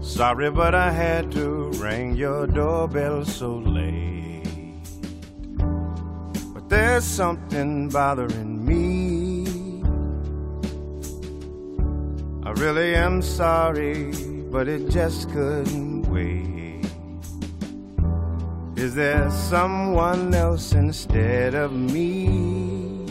Sorry, 0.00 0.50
but 0.50 0.72
I 0.72 0.90
had 0.90 1.30
to 1.32 1.70
ring 1.82 2.14
your 2.16 2.46
doorbell 2.46 3.26
so 3.26 3.58
late. 3.58 4.21
There's 6.72 7.04
something 7.04 7.90
bothering 7.90 8.64
me. 8.64 9.44
I 12.42 12.52
really 12.52 12.94
am 12.94 13.20
sorry, 13.20 14.10
but 14.50 14.68
it 14.68 14.88
just 14.88 15.28
couldn't 15.32 16.08
wait. 16.08 16.88
Is 18.74 18.94
there 18.94 19.30
someone 19.30 20.32
else 20.32 20.72
instead 20.72 21.54
of 21.54 21.74
me? 21.74 23.04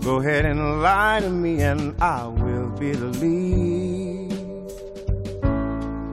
Go 0.00 0.20
ahead 0.20 0.44
and 0.44 0.80
lie 0.80 1.18
to 1.22 1.28
me, 1.28 1.60
and 1.60 2.00
I 2.00 2.28
will 2.28 2.68
believe 2.78 4.30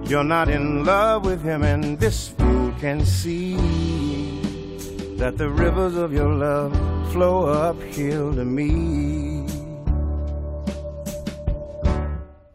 you're 0.09 0.23
not 0.23 0.49
in 0.49 0.86
love 0.86 1.23
with 1.23 1.43
him, 1.43 1.62
and 1.62 1.99
this 1.99 2.29
fool 2.29 2.73
can 2.79 3.05
see 3.05 4.20
that 5.21 5.38
the 5.38 5.47
rivers 5.47 5.95
of 5.95 6.12
your 6.12 6.34
love 6.34 6.73
flow 7.12 7.45
uphill 7.45 8.34
to 8.34 8.43
me. 8.43 9.45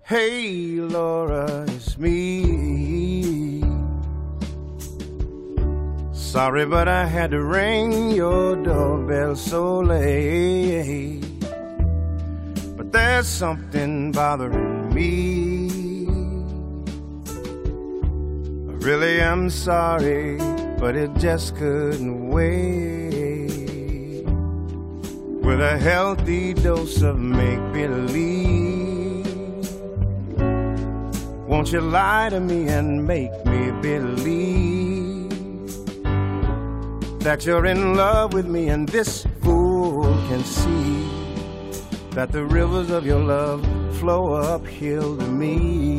Hey, 0.02 0.80
Laura, 0.80 1.64
it's 1.68 1.96
me. 1.96 3.62
Sorry, 6.12 6.66
but 6.66 6.88
I 6.88 7.06
had 7.06 7.30
to 7.30 7.40
ring 7.40 8.10
your 8.10 8.56
doorbell 8.56 9.36
so 9.36 9.78
late. 9.78 11.22
But 12.76 12.90
there's 12.90 13.28
something 13.28 14.10
bothering 14.10 14.92
me. 14.92 15.68
I 18.68 18.74
really 18.84 19.20
am 19.20 19.50
sorry, 19.50 20.40
but 20.78 20.96
it 20.96 21.10
just 21.16 21.56
couldn't 21.56 22.28
wait. 22.28 23.46
With 25.46 25.60
a 25.60 25.78
healthy 25.78 26.54
dose 26.54 27.02
of 27.02 27.18
make 27.18 27.60
believe. 27.72 29.26
Won't 31.48 31.72
you 31.72 31.80
lie 31.80 32.28
to 32.30 32.40
me 32.40 32.68
and 32.68 33.06
make 33.06 33.32
me 33.46 33.70
believe 33.80 35.30
that 37.20 37.44
you're 37.44 37.66
in 37.66 37.94
love 37.94 38.34
with 38.34 38.46
me 38.46 38.68
and 38.68 38.88
this 38.88 39.26
fool 39.42 40.04
can 40.28 40.44
see 40.44 41.08
that 42.10 42.30
the 42.32 42.44
rivers 42.44 42.90
of 42.90 43.04
your 43.04 43.20
love 43.20 43.64
flow 43.98 44.34
uphill 44.34 45.16
to 45.16 45.26
me. 45.26 45.95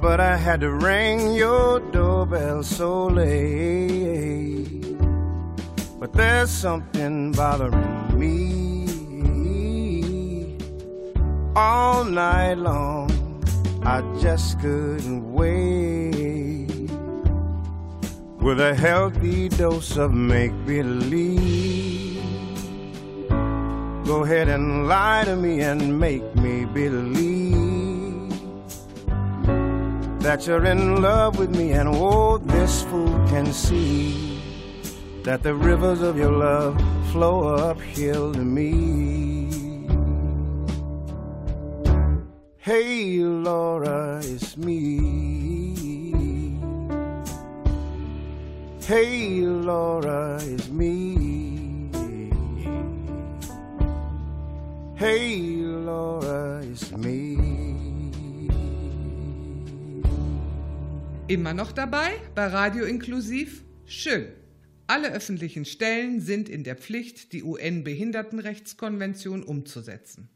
But 0.00 0.20
I 0.20 0.36
had 0.36 0.60
to 0.60 0.70
ring 0.70 1.34
your 1.34 1.80
doorbell 1.80 2.62
so 2.62 3.06
late. 3.06 4.68
But 5.98 6.12
there's 6.12 6.50
something 6.50 7.32
bothering 7.32 8.18
me. 8.18 8.86
All 11.56 12.04
night 12.04 12.58
long, 12.58 13.10
I 13.84 14.02
just 14.20 14.60
couldn't 14.60 15.32
wait. 15.32 16.90
With 18.38 18.60
a 18.60 18.74
healthy 18.74 19.48
dose 19.48 19.96
of 19.96 20.12
make 20.12 20.52
believe. 20.66 22.22
Go 24.04 24.24
ahead 24.24 24.48
and 24.48 24.86
lie 24.86 25.24
to 25.24 25.34
me 25.34 25.60
and 25.60 25.98
make 25.98 26.34
me 26.36 26.64
believe 26.66 27.35
that 30.26 30.44
you're 30.44 30.64
in 30.64 31.00
love 31.00 31.38
with 31.38 31.54
me, 31.54 31.70
and 31.70 31.88
oh, 31.88 32.36
this 32.38 32.82
fool 32.82 33.14
can 33.28 33.52
see 33.52 34.42
that 35.22 35.44
the 35.44 35.54
rivers 35.54 36.02
of 36.02 36.18
your 36.18 36.32
love 36.32 36.76
flow 37.12 37.54
uphill 37.54 38.32
to 38.32 38.40
me. 38.40 39.86
Hey, 42.58 43.20
Laura, 43.20 44.20
it's 44.24 44.56
me. 44.56 46.58
Hey, 48.82 49.42
Laura, 49.42 50.40
it's 50.42 50.68
me. 50.70 51.88
Hey, 54.96 55.45
Immer 61.28 61.54
noch 61.54 61.72
dabei 61.72 62.12
bei 62.36 62.46
Radio 62.46 62.84
Inklusiv? 62.84 63.64
Schön. 63.84 64.28
Alle 64.86 65.12
öffentlichen 65.12 65.64
Stellen 65.64 66.20
sind 66.20 66.48
in 66.48 66.62
der 66.62 66.76
Pflicht, 66.76 67.32
die 67.32 67.42
UN-Behindertenrechtskonvention 67.42 69.42
umzusetzen. 69.42 70.28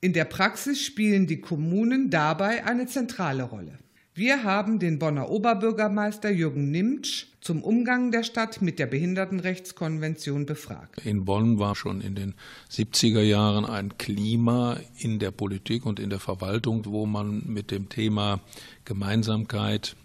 In 0.00 0.12
der 0.12 0.26
Praxis 0.26 0.80
spielen 0.80 1.26
die 1.26 1.40
Kommunen 1.40 2.10
dabei 2.10 2.64
eine 2.64 2.86
zentrale 2.86 3.42
Rolle. 3.42 3.80
Wir 4.14 4.44
haben 4.44 4.78
den 4.78 5.00
Bonner 5.00 5.28
Oberbürgermeister 5.28 6.30
Jürgen 6.30 6.70
Nimtsch 6.70 7.26
zum 7.40 7.64
Umgang 7.64 8.12
der 8.12 8.22
Stadt 8.22 8.62
mit 8.62 8.78
der 8.78 8.86
Behindertenrechtskonvention 8.86 10.46
befragt. 10.46 11.04
In 11.04 11.24
Bonn 11.24 11.58
war 11.58 11.74
schon 11.74 12.00
in 12.00 12.14
den 12.14 12.34
70er 12.70 13.22
Jahren 13.22 13.64
ein 13.64 13.98
Klima 13.98 14.78
in 15.00 15.18
der 15.18 15.32
Politik 15.32 15.84
und 15.84 15.98
in 15.98 16.10
der 16.10 16.20
Verwaltung, 16.20 16.84
wo 16.84 17.06
man 17.06 17.42
mit 17.46 17.72
dem 17.72 17.88
Thema 17.88 18.38
Gemeinsamkeit 18.84 19.96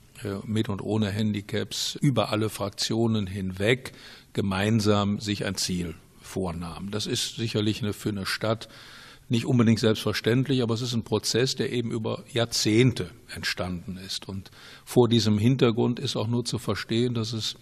mit 0.45 0.69
und 0.69 0.81
ohne 0.81 1.09
Handicaps 1.09 1.95
über 2.01 2.31
alle 2.31 2.49
Fraktionen 2.49 3.27
hinweg 3.27 3.93
gemeinsam 4.33 5.19
sich 5.19 5.45
ein 5.45 5.55
Ziel 5.55 5.95
vornahm. 6.21 6.91
Das 6.91 7.05
ist 7.05 7.35
sicherlich 7.35 7.81
eine, 7.81 7.93
für 7.93 8.09
eine 8.09 8.25
Stadt 8.25 8.69
nicht 9.29 9.45
unbedingt 9.45 9.79
selbstverständlich, 9.79 10.61
aber 10.61 10.73
es 10.73 10.81
ist 10.81 10.93
ein 10.93 11.03
Prozess, 11.03 11.55
der 11.55 11.71
eben 11.71 11.91
über 11.91 12.23
Jahrzehnte 12.31 13.09
entstanden 13.33 13.97
ist. 13.97 14.27
Und 14.27 14.51
vor 14.85 15.07
diesem 15.07 15.37
Hintergrund 15.37 15.99
ist 15.99 16.15
auch 16.15 16.27
nur 16.27 16.45
zu 16.45 16.59
verstehen, 16.59 17.13
dass 17.13 17.33
es 17.33 17.55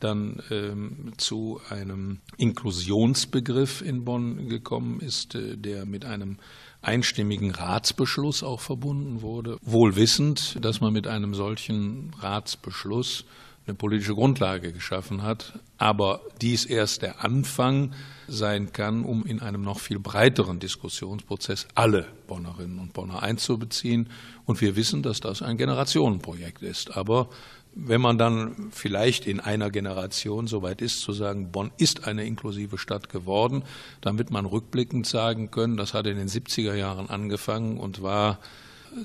dann 0.00 0.42
ähm, 0.50 1.12
zu 1.16 1.60
einem 1.68 2.18
Inklusionsbegriff 2.36 3.82
in 3.82 4.04
Bonn 4.04 4.48
gekommen 4.48 5.00
ist, 5.00 5.34
äh, 5.34 5.56
der 5.56 5.86
mit 5.86 6.04
einem 6.04 6.38
einstimmigen 6.82 7.52
Ratsbeschluss 7.52 8.42
auch 8.42 8.60
verbunden 8.60 9.22
wurde, 9.22 9.58
wohl 9.62 9.96
wissend, 9.96 10.58
dass 10.60 10.80
man 10.80 10.92
mit 10.92 11.06
einem 11.06 11.34
solchen 11.34 12.12
Ratsbeschluss 12.20 13.24
eine 13.66 13.74
politische 13.74 14.14
Grundlage 14.14 14.72
geschaffen 14.72 15.22
hat, 15.22 15.52
aber 15.78 16.20
dies 16.40 16.64
erst 16.64 17.02
der 17.02 17.24
Anfang 17.24 17.92
sein 18.26 18.72
kann, 18.72 19.04
um 19.04 19.24
in 19.24 19.40
einem 19.40 19.62
noch 19.62 19.78
viel 19.78 20.00
breiteren 20.00 20.58
Diskussionsprozess 20.58 21.68
alle 21.74 22.06
Bonnerinnen 22.26 22.80
und 22.80 22.92
Bonner 22.92 23.22
einzubeziehen. 23.22 24.08
Und 24.46 24.60
wir 24.60 24.74
wissen, 24.74 25.02
dass 25.02 25.20
das 25.20 25.42
ein 25.42 25.58
Generationenprojekt 25.58 26.62
ist. 26.62 26.96
Aber 26.96 27.28
wenn 27.74 28.00
man 28.00 28.18
dann 28.18 28.68
vielleicht 28.70 29.26
in 29.26 29.40
einer 29.40 29.70
Generation 29.70 30.46
so 30.46 30.62
weit 30.62 30.82
ist, 30.82 31.00
zu 31.00 31.12
sagen, 31.12 31.50
Bonn 31.52 31.70
ist 31.78 32.06
eine 32.06 32.24
inklusive 32.24 32.78
Stadt 32.78 33.08
geworden, 33.08 33.64
dann 34.00 34.18
wird 34.18 34.30
man 34.30 34.46
rückblickend 34.46 35.06
sagen 35.06 35.50
können, 35.50 35.76
das 35.76 35.94
hat 35.94 36.06
in 36.06 36.16
den 36.16 36.28
70er 36.28 36.74
Jahren 36.74 37.08
angefangen 37.08 37.78
und 37.78 38.02
war 38.02 38.38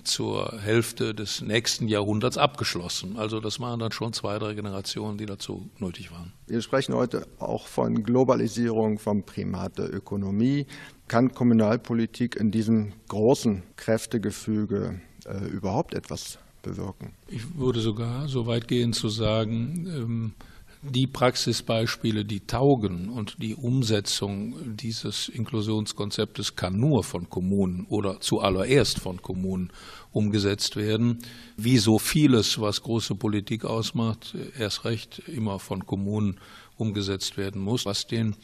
zur 0.03 0.59
Hälfte 0.59 1.13
des 1.13 1.41
nächsten 1.41 1.87
Jahrhunderts 1.87 2.37
abgeschlossen. 2.37 3.17
Also 3.17 3.39
das 3.39 3.59
waren 3.59 3.79
dann 3.79 3.91
schon 3.91 4.13
zwei, 4.13 4.37
drei 4.39 4.53
Generationen, 4.53 5.17
die 5.17 5.25
dazu 5.25 5.69
nötig 5.79 6.11
waren. 6.11 6.33
Wir 6.45 6.61
sprechen 6.61 6.93
heute 6.93 7.25
auch 7.39 7.67
von 7.67 8.03
Globalisierung, 8.03 8.99
vom 8.99 9.23
Primat 9.23 9.77
der 9.77 9.93
Ökonomie. 9.93 10.65
Kann 11.07 11.33
Kommunalpolitik 11.33 12.35
in 12.35 12.51
diesem 12.51 12.93
großen 13.07 13.63
Kräftegefüge 13.77 14.99
äh, 15.25 15.45
überhaupt 15.45 15.93
etwas 15.93 16.39
bewirken? 16.67 17.13
Ich 17.27 17.57
würde 17.57 17.79
sogar 17.79 18.27
so 18.27 18.47
weit 18.47 18.67
gehen 18.67 18.93
zu 18.93 19.09
sagen, 19.09 19.87
ähm, 19.87 20.33
die 20.81 21.07
Praxisbeispiele, 21.07 22.23
die 22.23 22.41
taugen 22.41 23.09
und 23.09 23.41
die 23.41 23.55
Umsetzung 23.55 24.75
dieses 24.75 25.27
Inklusionskonzeptes 25.27 26.55
kann 26.55 26.79
nur 26.79 27.03
von 27.03 27.29
Kommunen 27.29 27.85
oder 27.89 28.19
zuallererst 28.19 28.99
von 28.99 29.21
Kommunen 29.21 29.71
umgesetzt 30.11 30.75
werden. 30.75 31.19
Wie 31.57 31.77
so 31.77 31.99
vieles, 31.99 32.61
was 32.61 32.83
große 32.83 33.15
Politik 33.15 33.65
ausmacht, 33.65 34.35
erst 34.57 34.85
recht 34.85 35.19
immer 35.27 35.59
von 35.59 35.85
Kommunen 35.85 36.39
umgesetzt 36.77 37.37
werden 37.37 37.61
muss, 37.61 37.85
was 37.85 38.07
den 38.07 38.35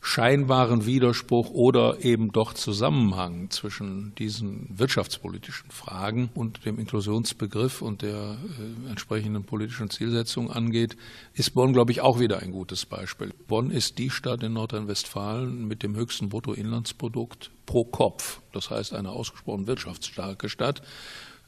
scheinbaren 0.00 0.86
Widerspruch 0.86 1.50
oder 1.50 2.02
eben 2.02 2.32
doch 2.32 2.54
Zusammenhang 2.54 3.50
zwischen 3.50 4.14
diesen 4.14 4.66
wirtschaftspolitischen 4.70 5.70
Fragen 5.70 6.30
und 6.34 6.64
dem 6.64 6.78
Inklusionsbegriff 6.78 7.82
und 7.82 8.02
der 8.02 8.38
äh, 8.38 8.90
entsprechenden 8.90 9.44
politischen 9.44 9.90
Zielsetzung 9.90 10.50
angeht, 10.50 10.96
ist 11.34 11.54
Bonn, 11.54 11.74
glaube 11.74 11.92
ich, 11.92 12.00
auch 12.00 12.18
wieder 12.18 12.40
ein 12.40 12.50
gutes 12.50 12.86
Beispiel. 12.86 13.34
Bonn 13.46 13.70
ist 13.70 13.98
die 13.98 14.10
Stadt 14.10 14.42
in 14.42 14.54
Nordrhein-Westfalen 14.54 15.66
mit 15.66 15.82
dem 15.82 15.94
höchsten 15.96 16.30
Bruttoinlandsprodukt 16.30 17.50
pro 17.66 17.84
Kopf. 17.84 18.40
Das 18.52 18.70
heißt, 18.70 18.94
eine 18.94 19.10
ausgesprochen 19.10 19.66
wirtschaftsstarke 19.66 20.48
Stadt. 20.48 20.82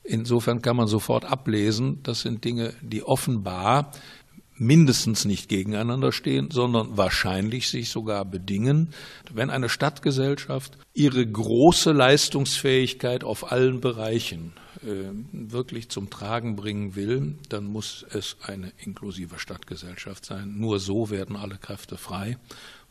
Insofern 0.05 0.63
kann 0.63 0.77
man 0.77 0.89
sofort 0.89 1.25
ablesen, 1.25 2.03
das 2.03 2.23
sind 2.23 2.45
Dinge, 2.45 2.75
die 2.83 3.05
offenbar 3.05 3.93
mindestens 4.63 5.25
nicht 5.25 5.49
gegeneinander 5.49 6.13
stehen, 6.13 6.51
sondern 6.51 6.97
wahrscheinlich 6.97 7.69
sich 7.69 7.91
sogar 7.91 8.25
bedingen. 8.25 8.95
Wenn 9.33 9.51
eine 9.51 9.69
Stadtgesellschaft 9.69 10.79
ihre 10.95 11.27
große 11.27 11.93
Leistungsfähigkeit 11.93 13.25
auf 13.25 13.53
allen 13.53 13.81
Bereichen 13.81 14.53
äh, 14.83 15.11
wirklich 15.33 15.89
zum 15.89 16.11
Tragen 16.11 16.57
bringen 16.57 16.95
will, 16.95 17.37
dann 17.49 17.65
muss 17.65 18.07
es 18.11 18.37
eine 18.43 18.73
inklusive 18.79 19.39
Stadtgesellschaft 19.39 20.25
sein. 20.25 20.59
Nur 20.59 20.81
so 20.81 21.11
werden 21.11 21.37
alle 21.37 21.57
Kräfte 21.57 21.97
frei 21.97 22.39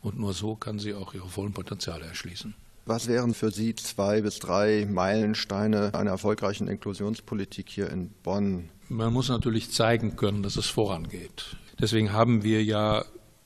und 0.02 0.20
nur 0.20 0.34
so 0.34 0.56
kann 0.56 0.80
sie 0.80 0.94
auch 0.94 1.14
ihre 1.14 1.28
vollen 1.28 1.54
Potenziale 1.54 2.06
erschließen. 2.06 2.54
Was 2.86 3.08
wären 3.08 3.36
für 3.36 3.52
Sie 3.52 3.76
zwei 3.76 4.22
bis 4.22 4.40
drei 4.40 4.88
Meilensteine 4.90 5.94
einer 5.94 6.12
erfolgreichen 6.12 6.68
Inklusionspolitik 6.68 7.70
hier 7.70 7.90
in 7.92 8.10
Bonn? 8.24 8.70
Man 8.92 9.14
muss 9.14 9.30
natürlich 9.30 9.72
zeigen 9.72 10.18
können, 10.18 10.44
dass 10.44 10.58
es 10.58 10.68
vorangeht. 10.68 11.56
Deswegen 11.80 12.12
haben 12.12 12.44
wir 12.44 12.62
ja 12.62 13.06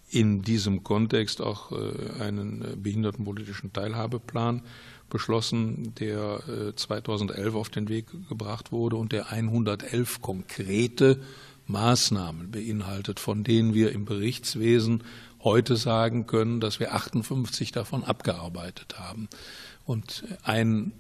in 0.10 0.42
diesem 0.42 0.84
Kontext 0.84 1.40
auch 1.40 1.72
äh, 1.72 2.20
einen 2.20 2.64
äh, 2.64 2.76
behindertenpolitischen 2.76 3.72
Teilhabeplan 3.72 4.64
beschlossen, 5.08 5.94
der 6.00 6.74
2011 6.76 7.54
äh, 7.54 7.58
auf 7.58 7.70
den 7.70 7.90
Weg 7.90 8.08
gebracht 8.28 8.72
wurde 8.72 8.96
und 8.96 9.12
der 9.12 9.32
111 9.32 10.20
konkrete 10.24 11.22
Maßnahmen 11.68 12.50
beinhaltet, 12.50 13.20
von 13.20 13.44
denen 13.44 13.76
wir 13.76 13.92
im 13.92 14.06
Berichtswesen 14.06 15.04
heute 15.44 15.76
sagen 15.76 16.26
können, 16.26 16.60
dass 16.60 16.80
wir 16.80 16.96
58 16.96 17.72
davon 17.72 18.04
abgearbeitet 18.04 18.98
haben. 18.98 19.30
Und 19.86 20.24
ein 20.42 20.92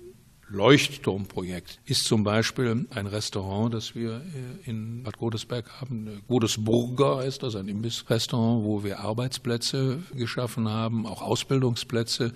Leuchtturmprojekt 0.47 1.79
ist 1.85 2.05
zum 2.05 2.23
Beispiel 2.23 2.85
ein 2.91 3.07
Restaurant, 3.07 3.73
das 3.73 3.95
wir 3.95 4.21
äh, 4.21 4.69
in 4.69 5.03
Bad 5.03 5.17
Godesberg 5.17 5.81
haben. 5.81 6.21
Godesburger 6.27 7.17
heißt 7.17 7.41
das, 7.41 7.55
ein 7.55 7.67
Imbissrestaurant, 7.67 8.63
wo 8.63 8.83
wir 8.83 8.99
Arbeitsplätze 8.99 10.03
geschaffen 10.13 10.69
haben, 10.69 11.07
auch 11.07 11.21
Ausbildungsplätze 11.21 12.33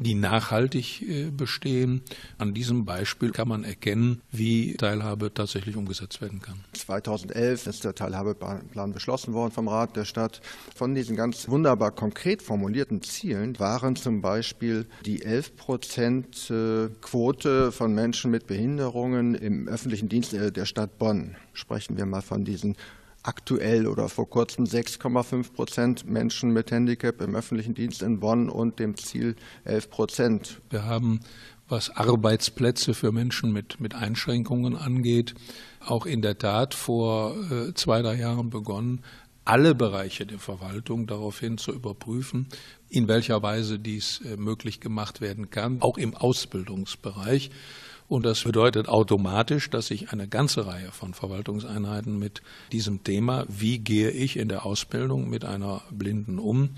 die 0.00 0.14
nachhaltig 0.14 1.02
äh, 1.02 1.30
bestehen. 1.30 2.02
An 2.38 2.54
diesem 2.54 2.84
Beispiel 2.84 3.30
kann 3.30 3.48
man 3.48 3.64
erkennen, 3.64 4.22
wie 4.32 4.74
Teilhabe 4.74 5.32
tatsächlich 5.32 5.76
umgesetzt 5.76 6.20
werden 6.20 6.40
kann. 6.40 6.60
2011 6.72 7.66
ist 7.66 7.84
der 7.84 7.94
Teilhabeplan 7.94 8.92
beschlossen 8.92 9.34
worden 9.34 9.52
vom 9.52 9.68
Rat 9.68 9.96
der 9.96 10.06
Stadt. 10.06 10.40
Von 10.74 10.94
diesen 10.94 11.16
ganz 11.16 11.48
wunderbar 11.48 11.92
konkret 11.92 12.42
formulierten 12.42 13.02
Zielen 13.02 13.58
waren 13.58 13.94
zum 13.94 14.22
Beispiel 14.22 14.86
die 15.04 15.22
11 15.22 15.56
Prozent 15.56 16.50
äh, 16.50 16.88
Quote 17.02 17.70
von 17.70 17.94
Menschen 17.94 18.30
mit 18.30 18.46
Behinderungen 18.46 19.34
im 19.34 19.68
öffentlichen 19.68 20.08
Dienst 20.08 20.32
äh, 20.32 20.50
der 20.50 20.64
Stadt 20.64 20.98
Bonn. 20.98 21.36
Sprechen 21.52 21.98
wir 21.98 22.06
mal 22.06 22.22
von 22.22 22.44
diesen 22.44 22.76
aktuell 23.22 23.86
oder 23.86 24.08
vor 24.08 24.28
kurzem 24.28 24.64
6,5 24.64 25.52
Prozent 25.52 26.08
Menschen 26.08 26.52
mit 26.52 26.70
Handicap 26.70 27.20
im 27.20 27.34
öffentlichen 27.34 27.74
Dienst 27.74 28.02
in 28.02 28.20
Bonn 28.20 28.48
und 28.48 28.78
dem 28.78 28.96
Ziel 28.96 29.36
11 29.64 29.90
Prozent. 29.90 30.60
Wir 30.70 30.84
haben, 30.84 31.20
was 31.68 31.90
Arbeitsplätze 31.90 32.94
für 32.94 33.12
Menschen 33.12 33.52
mit, 33.52 33.80
mit 33.80 33.94
Einschränkungen 33.94 34.76
angeht, 34.76 35.34
auch 35.80 36.06
in 36.06 36.22
der 36.22 36.38
Tat 36.38 36.74
vor 36.74 37.36
äh, 37.50 37.74
zwei, 37.74 38.02
drei 38.02 38.14
Jahren 38.14 38.50
begonnen, 38.50 39.02
alle 39.44 39.74
Bereiche 39.74 40.26
der 40.26 40.38
Verwaltung 40.38 41.06
daraufhin 41.06 41.58
zu 41.58 41.72
überprüfen, 41.72 42.46
in 42.88 43.08
welcher 43.08 43.42
Weise 43.42 43.78
dies 43.78 44.20
äh, 44.24 44.36
möglich 44.36 44.80
gemacht 44.80 45.20
werden 45.20 45.50
kann, 45.50 45.82
auch 45.82 45.98
im 45.98 46.14
Ausbildungsbereich. 46.14 47.50
Und 48.10 48.26
das 48.26 48.42
bedeutet 48.42 48.88
automatisch, 48.88 49.70
dass 49.70 49.86
sich 49.86 50.10
eine 50.10 50.26
ganze 50.26 50.66
Reihe 50.66 50.90
von 50.90 51.14
Verwaltungseinheiten 51.14 52.18
mit 52.18 52.42
diesem 52.72 53.04
Thema, 53.04 53.44
wie 53.46 53.78
gehe 53.78 54.10
ich 54.10 54.36
in 54.36 54.48
der 54.48 54.66
Ausbildung 54.66 55.30
mit 55.30 55.44
einer 55.44 55.82
Blinden 55.92 56.40
um, 56.40 56.70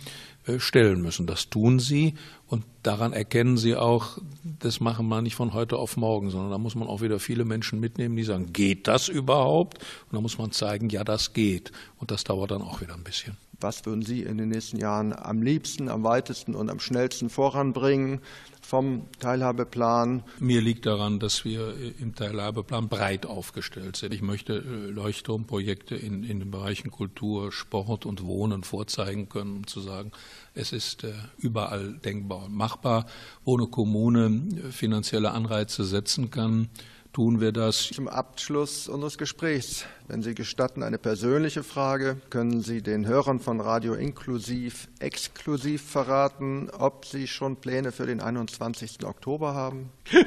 äh, 0.45 0.59
stellen 0.59 1.01
müssen. 1.01 1.27
Das 1.27 1.49
tun 1.49 1.79
sie 1.79 2.16
und 2.49 2.66
daran 2.83 3.14
erkennen 3.14 3.57
sie 3.57 3.77
auch, 3.77 4.18
das 4.42 4.81
machen 4.81 5.09
wir 5.09 5.23
nicht 5.23 5.35
von 5.35 5.55
heute 5.55 5.79
auf 5.79 5.97
morgen, 5.97 6.29
sondern 6.29 6.51
da 6.51 6.59
muss 6.59 6.75
man 6.75 6.87
auch 6.87 7.01
wieder 7.01 7.18
viele 7.18 7.47
Menschen 7.47 7.81
mitnehmen, 7.81 8.14
die 8.14 8.25
sagen, 8.25 8.53
geht 8.53 8.87
das 8.87 9.09
überhaupt? 9.09 9.79
Und 9.79 10.12
da 10.12 10.21
muss 10.21 10.37
man 10.37 10.53
zeigen, 10.53 10.90
ja, 10.90 11.03
das 11.03 11.33
geht. 11.33 11.73
Und 11.97 12.11
das 12.11 12.25
dauert 12.25 12.51
dann 12.51 12.61
auch 12.61 12.83
wieder 12.83 12.92
ein 12.92 13.05
bisschen. 13.05 13.38
Was 13.62 13.87
würden 13.87 14.03
Sie 14.03 14.22
in 14.22 14.38
den 14.38 14.48
nächsten 14.48 14.79
Jahren 14.79 15.12
am 15.12 15.42
liebsten, 15.42 15.88
am 15.88 16.05
weitesten 16.05 16.55
und 16.55 16.70
am 16.70 16.81
schnellsten 16.81 17.31
voranbringen? 17.31 18.20
vom 18.62 19.03
Teilhabeplan? 19.18 20.22
Mir 20.38 20.62
liegt 20.62 20.87
daran, 20.87 21.18
dass 21.18 21.44
wir 21.44 21.75
im 22.01 22.14
Teilhabeplan 22.14 22.88
breit 22.88 23.27
aufgestellt 23.27 23.96
sind. 23.96 24.14
Ich 24.14 24.22
möchte 24.22 24.55
äh, 24.55 24.90
Leuchtturmprojekte 24.90 25.96
in, 25.96 26.22
in 26.22 26.38
den 26.38 26.51
Bereichen 26.51 26.90
Kultur, 26.90 27.53
Sport 27.53 28.07
und 28.07 28.25
Wohnen 28.25 28.62
vorzeigen 28.62 29.29
können, 29.29 29.57
um 29.57 29.66
zu 29.66 29.81
sagen, 29.81 30.12
es 30.55 30.72
ist 30.72 31.05
äh, 31.05 31.12
überall 31.38 31.94
denkbar 32.05 32.44
und 32.44 32.55
machbar, 32.55 33.07
wo 33.44 33.59
eine 33.59 33.66
Kommune 33.66 34.70
finanzielle 34.70 35.33
Anreize 35.33 35.85
setzen 35.85 36.31
kann 36.31 36.68
tun 37.12 37.40
wir 37.40 37.53
das. 37.53 37.88
Zum 37.88 38.09
Abschluss 38.09 38.88
unseres 38.88 39.18
Gesprächs, 39.18 39.85
wenn 40.09 40.22
Sie 40.22 40.35
gestatten, 40.35 40.83
eine 40.83 40.98
persönliche 40.98 41.62
Frage. 41.62 42.16
Können 42.31 42.62
Sie 42.62 42.83
den 42.83 43.07
Hörern 43.07 43.40
von 43.40 43.61
Radio 43.61 43.94
Inklusiv 43.94 44.88
exklusiv 44.98 45.83
verraten, 45.83 46.70
ob 46.70 47.05
Sie 47.07 47.27
schon 47.27 47.57
Pläne 47.57 47.92
für 47.92 48.07
den 48.07 48.20
21. 48.20 49.05
Oktober 49.05 49.55
haben? 49.55 49.90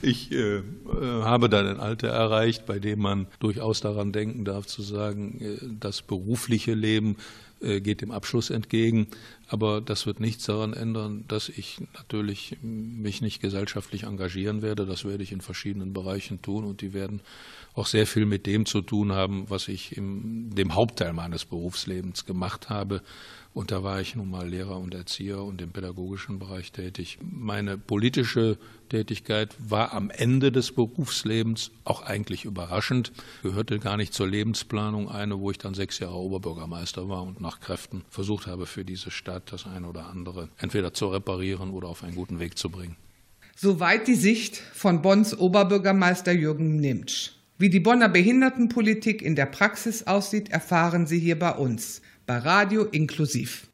Ich 0.00 0.32
äh, 0.32 0.62
habe 0.86 1.48
dann 1.48 1.66
ein 1.66 1.78
Alter 1.78 2.08
erreicht, 2.08 2.64
bei 2.64 2.78
dem 2.78 3.00
man 3.00 3.26
durchaus 3.38 3.82
daran 3.82 4.12
denken 4.12 4.46
darf, 4.46 4.66
zu 4.66 4.80
sagen, 4.80 5.40
äh, 5.40 5.58
das 5.78 6.00
berufliche 6.00 6.72
Leben 6.72 7.16
äh, 7.60 7.80
geht 7.80 8.00
dem 8.00 8.10
Abschluss 8.10 8.50
entgegen. 8.50 9.08
Aber 9.48 9.80
das 9.80 10.04
wird 10.04 10.20
nichts 10.20 10.44
daran 10.44 10.74
ändern, 10.74 11.24
dass 11.26 11.48
ich 11.48 11.78
natürlich 11.94 12.58
mich 12.62 13.22
nicht 13.22 13.40
gesellschaftlich 13.40 14.02
engagieren 14.02 14.60
werde. 14.60 14.84
Das 14.84 15.06
werde 15.06 15.22
ich 15.22 15.32
in 15.32 15.40
verschiedenen 15.40 15.94
Bereichen 15.94 16.42
tun 16.42 16.64
und 16.64 16.82
die 16.82 16.92
werden 16.92 17.20
auch 17.74 17.86
sehr 17.86 18.06
viel 18.06 18.26
mit 18.26 18.46
dem 18.46 18.66
zu 18.66 18.82
tun 18.82 19.12
haben, 19.12 19.48
was 19.48 19.68
ich 19.68 19.96
in 19.96 20.50
dem 20.54 20.74
Hauptteil 20.74 21.12
meines 21.14 21.46
Berufslebens 21.46 22.26
gemacht 22.26 22.68
habe. 22.68 23.02
Und 23.54 23.70
da 23.70 23.82
war 23.82 24.00
ich 24.00 24.14
nun 24.14 24.30
mal 24.30 24.48
Lehrer 24.48 24.78
und 24.78 24.94
Erzieher 24.94 25.42
und 25.42 25.60
im 25.62 25.70
pädagogischen 25.70 26.38
Bereich 26.38 26.70
tätig. 26.70 27.18
Meine 27.22 27.78
politische 27.78 28.58
Tätigkeit 28.88 29.54
war 29.58 29.92
am 29.94 30.10
Ende 30.10 30.52
des 30.52 30.72
Berufslebens 30.72 31.70
auch 31.84 32.02
eigentlich 32.02 32.44
überraschend, 32.44 33.12
gehörte 33.42 33.78
gar 33.78 33.96
nicht 33.96 34.12
zur 34.12 34.28
Lebensplanung 34.28 35.08
eine, 35.08 35.40
wo 35.40 35.50
ich 35.50 35.58
dann 35.58 35.74
sechs 35.74 35.98
Jahre 35.98 36.16
Oberbürgermeister 36.16 37.08
war 37.08 37.22
und 37.22 37.40
nach 37.40 37.60
Kräften 37.60 38.04
versucht 38.10 38.46
habe, 38.46 38.66
für 38.66 38.84
diese 38.84 39.10
Stadt 39.10 39.37
das 39.46 39.66
eine 39.66 39.86
oder 39.86 40.06
andere 40.06 40.48
entweder 40.58 40.92
zu 40.92 41.08
reparieren 41.08 41.70
oder 41.70 41.88
auf 41.88 42.02
einen 42.04 42.14
guten 42.14 42.40
Weg 42.40 42.58
zu 42.58 42.70
bringen. 42.70 42.96
Soweit 43.56 44.06
die 44.06 44.14
Sicht 44.14 44.56
von 44.56 45.02
Bonns 45.02 45.36
Oberbürgermeister 45.36 46.32
Jürgen 46.32 46.76
Nimtsch. 46.76 47.32
Wie 47.58 47.70
die 47.70 47.80
Bonner 47.80 48.08
Behindertenpolitik 48.08 49.20
in 49.20 49.34
der 49.34 49.46
Praxis 49.46 50.06
aussieht, 50.06 50.50
erfahren 50.50 51.08
Sie 51.08 51.18
hier 51.18 51.36
bei 51.36 51.50
uns, 51.50 52.00
bei 52.24 52.38
Radio 52.38 52.84
Inklusiv. 52.84 53.66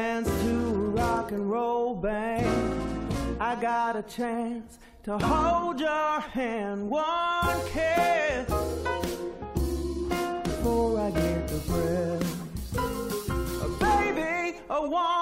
Dance 0.00 0.30
to 0.42 0.50
a 0.50 0.88
rock 1.02 1.30
and 1.30 1.50
roll 1.50 1.94
band. 1.94 3.12
I 3.38 3.54
got 3.54 3.96
a 3.96 4.02
chance 4.02 4.78
to 5.02 5.18
hold 5.18 5.78
your 5.78 6.20
hand. 6.20 6.88
One 6.88 7.58
kiss 7.74 8.46
before 10.44 10.98
I 11.06 11.10
get 11.10 11.48
the. 11.48 11.60
Uh, 12.78 13.68
baby, 13.86 14.58
uh, 14.70 14.80
one 14.80 15.19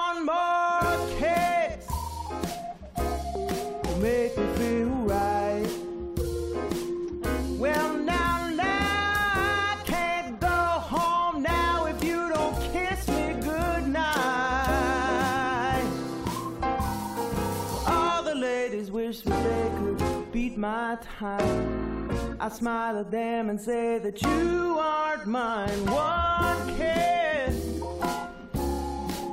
my 20.59 20.97
time. 21.17 22.37
I 22.37 22.49
smile 22.49 22.99
at 22.99 23.09
them 23.09 23.49
and 23.49 23.59
say 23.59 23.97
that 23.99 24.21
you 24.21 24.77
aren't 24.77 25.25
mine. 25.25 25.85
One 25.85 26.75
kiss 26.75 27.55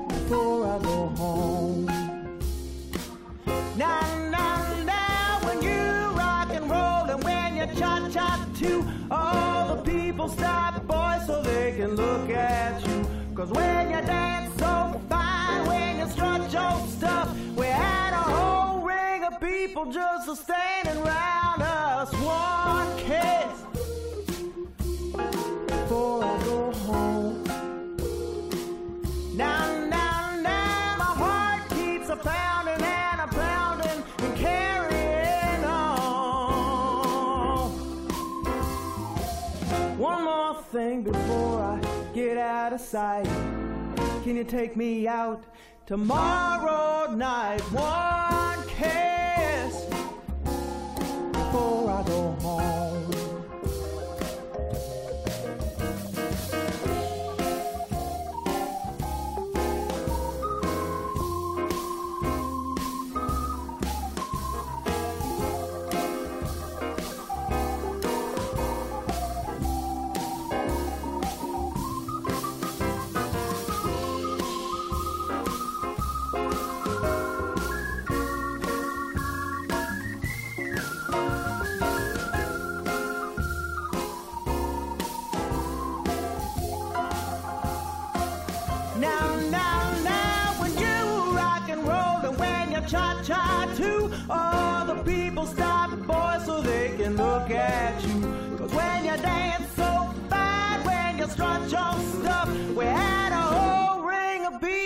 before 0.09 0.67
I 0.67 0.79
go 0.83 1.09
home. 1.17 1.87
Now, 3.77 4.03
now, 4.31 4.85
now, 4.85 5.41
when 5.43 5.63
you 5.63 5.91
rock 6.17 6.51
and 6.51 6.71
roll 6.71 7.11
and 7.11 7.25
when 7.25 7.57
you 7.57 7.67
cha 7.75 8.09
cha 8.09 8.47
too, 8.57 8.87
all 9.11 9.75
the 9.75 9.83
people 9.83 10.29
stop, 10.29 10.87
boy, 10.87 11.19
so 11.27 11.43
they 11.43 11.73
can 11.77 11.97
look 11.97 12.31
at 12.31 12.87
you. 12.87 13.05
Cause 13.35 13.51
when 13.51 13.91
you 13.91 14.01
dance 14.03 14.57
so 14.61 15.01
fine, 15.09 15.67
when 15.67 15.99
you 15.99 16.09
strut 16.09 16.53
your 16.53 16.87
stuff, 16.87 17.37
we 17.57 17.67
had 17.67 18.13
a 18.15 18.31
of 18.31 18.66
people 19.67 19.91
just 19.91 20.29
are 20.29 20.37
standing 20.37 20.97
around 21.03 21.61
us. 21.61 22.13
One 22.23 22.97
kiss 22.99 23.65
before 25.67 26.25
I 26.25 26.39
go 26.45 26.73
home. 26.73 27.43
Now, 29.37 29.67
now, 29.89 30.37
now, 30.41 30.95
my 30.99 31.13
heart 31.23 31.69
keeps 31.71 32.09
a 32.11 32.17
pounding 32.17 32.81
and 32.81 33.21
a 33.21 33.27
pounding 33.27 34.05
and 34.19 34.37
carrying 34.37 35.65
on. 35.65 36.11
One 39.99 40.23
more 40.25 40.63
thing 40.63 41.03
before 41.03 41.61
I 41.61 41.81
get 42.15 42.39
out 42.39 42.73
of 42.73 42.81
sight. 42.81 43.27
Can 44.23 44.37
you 44.37 44.45
take 44.45 44.77
me 44.77 45.09
out 45.09 45.43
tomorrow 45.87 47.11
night? 47.11 47.61
One 47.73 48.63
kiss 48.69 49.16
before 51.57 51.91
I 51.91 52.03
go 52.03 52.37
home. 52.43 53.06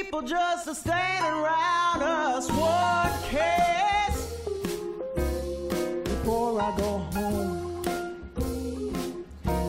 People 0.03 0.23
just 0.23 0.67
a 0.67 0.75
standing 0.75 1.31
around 1.31 2.03
us. 2.03 2.51
One 2.53 3.13
kiss 3.29 4.35
before 6.05 6.61
I 6.61 6.75
go 6.77 6.99
home. 7.15 7.83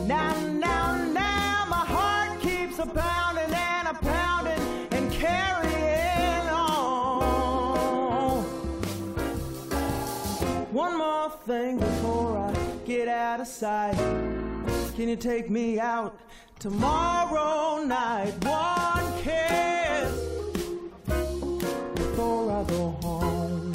Now, 0.07 0.33
now, 0.47 0.95
now, 1.11 1.65
my 1.69 1.85
heart 1.85 2.39
keeps 2.39 2.79
a 2.79 2.85
pounding 2.85 3.53
and 3.53 3.87
a 3.89 3.93
pounding 3.93 4.87
and 4.91 5.11
carrying 5.11 6.49
on. 6.49 8.43
One 10.71 10.97
more 10.97 11.29
thing 11.45 11.77
before 11.77 12.37
I 12.37 12.53
get 12.85 13.09
out 13.09 13.41
of 13.41 13.47
sight. 13.47 13.97
Can 14.95 15.09
you 15.09 15.17
take 15.17 15.49
me 15.49 15.77
out 15.79 16.17
tomorrow 16.61 17.83
night? 17.83 18.33
One 18.45 19.11
kiss 19.23 20.13
before 21.95 22.51
I 22.51 22.63
go 22.69 22.95
home. 23.01 23.71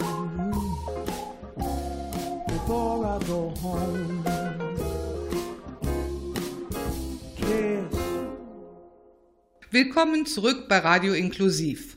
Before 2.47 3.05
I 3.05 3.19
go 3.27 3.53
home. 3.61 4.23
Kiss. 7.37 7.99
Willkommen 9.73 10.25
zurück 10.27 10.69
bei 10.69 10.79
Radio 10.79 11.15
Inklusiv. 11.15 11.97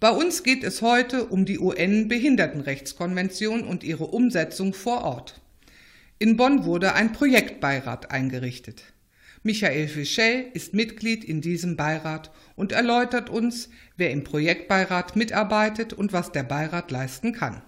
Bei 0.00 0.10
uns 0.10 0.42
geht 0.42 0.64
es 0.64 0.80
heute 0.80 1.26
um 1.26 1.44
die 1.44 1.58
UN-Behindertenrechtskonvention 1.58 3.64
und 3.64 3.84
ihre 3.84 4.06
Umsetzung 4.06 4.72
vor 4.72 5.04
Ort. 5.04 5.38
In 6.18 6.38
Bonn 6.38 6.64
wurde 6.64 6.94
ein 6.94 7.12
Projektbeirat 7.12 8.10
eingerichtet. 8.10 8.84
Michael 9.42 9.86
Fischel 9.86 10.46
ist 10.52 10.74
Mitglied 10.74 11.24
in 11.24 11.40
diesem 11.40 11.76
Beirat 11.76 12.32
und 12.56 12.72
erläutert 12.72 13.30
uns, 13.30 13.68
wer 13.96 14.10
im 14.10 14.24
Projektbeirat 14.24 15.14
mitarbeitet 15.14 15.92
und 15.92 16.12
was 16.12 16.32
der 16.32 16.42
Beirat 16.42 16.90
leisten 16.90 17.32
kann. 17.32 17.62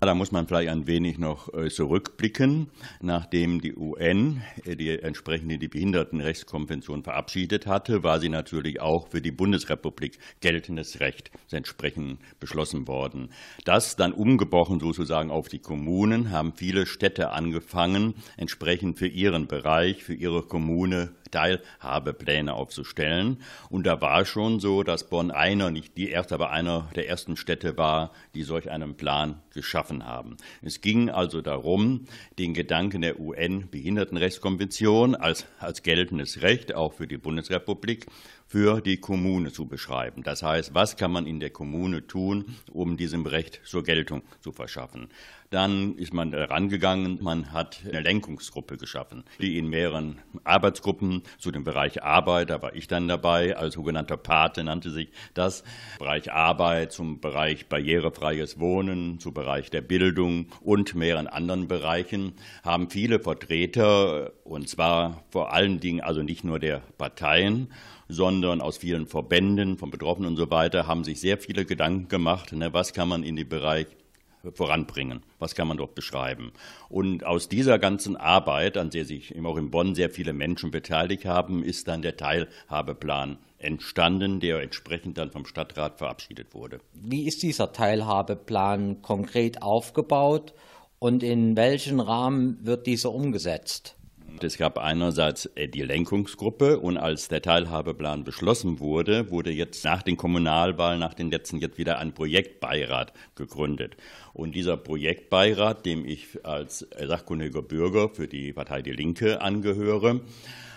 Da 0.00 0.14
muss 0.14 0.30
man 0.30 0.46
vielleicht 0.46 0.68
ein 0.68 0.86
wenig 0.86 1.16
noch 1.18 1.52
äh, 1.54 1.70
zurückblicken. 1.70 2.68
Nachdem 3.00 3.62
die 3.62 3.74
UN 3.74 4.42
äh, 4.64 4.76
die 4.76 4.90
entsprechende 4.90 5.56
die 5.56 5.68
Behindertenrechtskonvention 5.68 7.02
verabschiedet 7.02 7.66
hatte, 7.66 8.02
war 8.02 8.20
sie 8.20 8.28
natürlich 8.28 8.80
auch 8.80 9.08
für 9.08 9.22
die 9.22 9.30
Bundesrepublik 9.30 10.18
geltendes 10.40 11.00
Recht 11.00 11.30
entsprechend 11.50 12.18
beschlossen 12.40 12.86
worden. 12.86 13.30
Das 13.64 13.96
dann 13.96 14.12
umgebrochen 14.12 14.80
sozusagen 14.80 15.30
auf 15.30 15.48
die 15.48 15.60
Kommunen, 15.60 16.30
haben 16.30 16.52
viele 16.54 16.84
Städte 16.84 17.30
angefangen, 17.30 18.14
entsprechend 18.36 18.98
für 18.98 19.08
ihren 19.08 19.46
Bereich, 19.46 20.04
für 20.04 20.14
ihre 20.14 20.42
Kommune 20.42 21.14
Teilhabepläne 21.30 22.54
aufzustellen. 22.54 23.42
Und 23.70 23.86
da 23.86 24.00
war 24.00 24.24
schon 24.24 24.60
so, 24.60 24.82
dass 24.82 25.08
Bonn 25.08 25.30
einer, 25.30 25.70
nicht 25.70 25.96
die 25.96 26.10
erste, 26.10 26.34
aber 26.34 26.50
einer 26.50 26.88
der 26.94 27.08
ersten 27.08 27.36
Städte 27.36 27.76
war, 27.76 28.12
die 28.34 28.42
solch 28.42 28.70
einen 28.70 28.96
Plan 28.96 29.40
geschaffen 29.52 30.06
haben. 30.06 30.36
Es 30.62 30.80
ging 30.80 31.10
also 31.10 31.40
darum, 31.40 32.06
den 32.38 32.54
Gedanken 32.54 33.02
der 33.02 33.20
UN-Behindertenrechtskonvention 33.20 35.14
als, 35.14 35.46
als 35.58 35.82
geltendes 35.82 36.42
Recht 36.42 36.74
auch 36.74 36.92
für 36.92 37.06
die 37.06 37.18
Bundesrepublik 37.18 38.06
für 38.46 38.80
die 38.80 38.98
Kommune 38.98 39.52
zu 39.52 39.66
beschreiben. 39.66 40.22
Das 40.22 40.42
heißt, 40.42 40.72
was 40.72 40.96
kann 40.96 41.10
man 41.10 41.26
in 41.26 41.40
der 41.40 41.50
Kommune 41.50 42.06
tun, 42.06 42.56
um 42.72 42.96
diesem 42.96 43.26
Recht 43.26 43.60
zur 43.64 43.82
Geltung 43.82 44.22
zu 44.40 44.52
verschaffen? 44.52 45.08
Dann 45.50 45.96
ist 45.96 46.12
man 46.12 46.32
herangegangen, 46.32 47.18
man 47.22 47.52
hat 47.52 47.80
eine 47.88 48.00
Lenkungsgruppe 48.00 48.76
geschaffen, 48.76 49.24
die 49.40 49.58
in 49.58 49.68
mehreren 49.68 50.18
Arbeitsgruppen 50.42 51.22
zu 51.38 51.52
dem 51.52 51.62
Bereich 51.62 52.02
Arbeit, 52.02 52.50
da 52.50 52.62
war 52.62 52.74
ich 52.74 52.88
dann 52.88 53.06
dabei, 53.06 53.56
als 53.56 53.74
sogenannter 53.74 54.16
Pate 54.16 54.64
nannte 54.64 54.90
sich 54.90 55.10
das, 55.34 55.62
Bereich 55.98 56.32
Arbeit, 56.32 56.92
zum 56.92 57.20
Bereich 57.20 57.68
barrierefreies 57.68 58.58
Wohnen, 58.58 59.20
zum 59.20 59.34
Bereich 59.34 59.70
der 59.70 59.82
Bildung 59.82 60.48
und 60.60 60.96
mehreren 60.96 61.28
anderen 61.28 61.68
Bereichen, 61.68 62.32
haben 62.64 62.90
viele 62.90 63.20
Vertreter, 63.20 64.32
und 64.44 64.68
zwar 64.68 65.24
vor 65.30 65.52
allen 65.52 65.78
Dingen 65.78 66.00
also 66.00 66.22
nicht 66.22 66.42
nur 66.42 66.58
der 66.58 66.82
Parteien, 66.98 67.68
sondern 68.08 68.60
aus 68.60 68.78
vielen 68.78 69.06
Verbänden, 69.06 69.78
von 69.78 69.90
Betroffenen 69.90 70.30
und 70.30 70.36
so 70.36 70.50
weiter, 70.50 70.86
haben 70.86 71.04
sich 71.04 71.20
sehr 71.20 71.38
viele 71.38 71.64
Gedanken 71.64 72.08
gemacht, 72.08 72.52
ne, 72.52 72.72
was 72.72 72.92
kann 72.92 73.08
man 73.08 73.22
in 73.22 73.36
den 73.36 73.48
Bereich 73.48 73.86
voranbringen? 74.52 75.22
Was 75.38 75.54
kann 75.54 75.68
man 75.68 75.76
dort 75.76 75.94
beschreiben? 75.94 76.52
Und 76.88 77.24
aus 77.24 77.48
dieser 77.48 77.78
ganzen 77.78 78.16
Arbeit, 78.16 78.76
an 78.76 78.90
der 78.90 79.04
sich 79.04 79.34
auch 79.44 79.56
in 79.56 79.70
Bonn 79.70 79.94
sehr 79.94 80.10
viele 80.10 80.32
Menschen 80.32 80.70
beteiligt 80.70 81.24
haben, 81.24 81.62
ist 81.62 81.88
dann 81.88 82.02
der 82.02 82.16
Teilhabeplan 82.16 83.38
entstanden, 83.58 84.40
der 84.40 84.60
entsprechend 84.60 85.18
dann 85.18 85.30
vom 85.30 85.46
Stadtrat 85.46 85.98
verabschiedet 85.98 86.54
wurde. 86.54 86.80
Wie 86.92 87.26
ist 87.26 87.42
dieser 87.42 87.72
Teilhabeplan 87.72 89.02
konkret 89.02 89.62
aufgebaut 89.62 90.52
und 90.98 91.22
in 91.22 91.56
welchen 91.56 92.00
Rahmen 92.00 92.58
wird 92.62 92.86
dieser 92.86 93.12
umgesetzt? 93.12 93.95
Es 94.44 94.58
gab 94.58 94.78
einerseits 94.78 95.46
äh, 95.54 95.68
die 95.68 95.82
Lenkungsgruppe 95.82 96.78
und 96.78 96.96
als 96.96 97.28
der 97.28 97.42
Teilhabeplan 97.42 98.24
beschlossen 98.24 98.80
wurde, 98.80 99.30
wurde 99.30 99.50
jetzt 99.50 99.84
nach 99.84 100.02
den 100.02 100.16
Kommunalwahlen, 100.16 101.00
nach 101.00 101.14
den 101.14 101.30
letzten 101.30 101.58
jetzt 101.58 101.78
wieder 101.78 101.98
ein 101.98 102.12
Projektbeirat 102.12 103.12
gegründet. 103.34 103.96
Und 104.32 104.54
dieser 104.54 104.76
Projektbeirat, 104.76 105.86
dem 105.86 106.04
ich 106.04 106.44
als 106.44 106.86
sachkundiger 106.98 107.62
Bürger 107.62 108.08
für 108.08 108.28
die 108.28 108.52
Partei 108.52 108.82
Die 108.82 108.92
Linke 108.92 109.40
angehöre, 109.40 110.20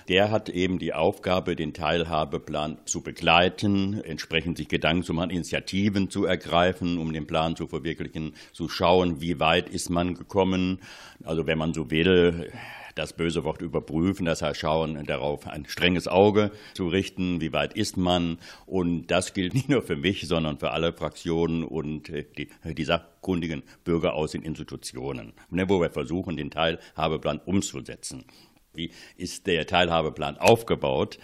der 0.09 0.31
hat 0.31 0.49
eben 0.49 0.79
die 0.79 0.93
Aufgabe, 0.93 1.55
den 1.55 1.71
Teilhabeplan 1.71 2.79
zu 2.85 3.01
begleiten, 3.01 4.01
entsprechend 4.01 4.57
sich 4.57 4.67
Gedanken 4.67 5.03
zu 5.03 5.13
machen, 5.13 5.29
Initiativen 5.29 6.09
zu 6.09 6.25
ergreifen, 6.25 6.97
um 6.97 7.13
den 7.13 7.27
Plan 7.27 7.55
zu 7.55 7.67
verwirklichen, 7.67 8.33
zu 8.51 8.69
schauen, 8.69 9.21
wie 9.21 9.39
weit 9.39 9.69
ist 9.69 9.91
man 9.91 10.15
gekommen. 10.15 10.79
Also 11.23 11.45
wenn 11.45 11.59
man 11.59 11.75
so 11.75 11.91
will, 11.91 12.51
das 12.95 13.13
böse 13.13 13.43
Wort 13.43 13.61
überprüfen, 13.61 14.25
das 14.25 14.41
heißt 14.41 14.59
schauen, 14.59 15.05
darauf 15.05 15.47
ein 15.47 15.65
strenges 15.65 16.07
Auge 16.07 16.51
zu 16.73 16.87
richten, 16.87 17.41
wie 17.41 17.53
weit 17.53 17.73
ist 17.73 17.97
man. 17.97 18.37
Und 18.65 19.07
das 19.07 19.33
gilt 19.33 19.53
nicht 19.53 19.69
nur 19.69 19.81
für 19.81 19.95
mich, 19.95 20.27
sondern 20.27 20.57
für 20.57 20.71
alle 20.71 20.93
Fraktionen 20.93 21.63
und 21.63 22.09
äh, 22.09 22.25
die, 22.37 22.49
die 22.63 22.83
sachkundigen 22.83 23.63
Bürger 23.83 24.13
aus 24.13 24.31
den 24.31 24.43
Institutionen, 24.43 25.33
ne, 25.49 25.69
wo 25.69 25.81
wir 25.81 25.89
versuchen, 25.89 26.37
den 26.37 26.51
Teilhabeplan 26.51 27.39
umzusetzen. 27.45 28.25
Wie 28.73 28.91
ist 29.17 29.47
der 29.47 29.65
Teilhabeplan 29.65 30.37
aufgebaut? 30.37 31.19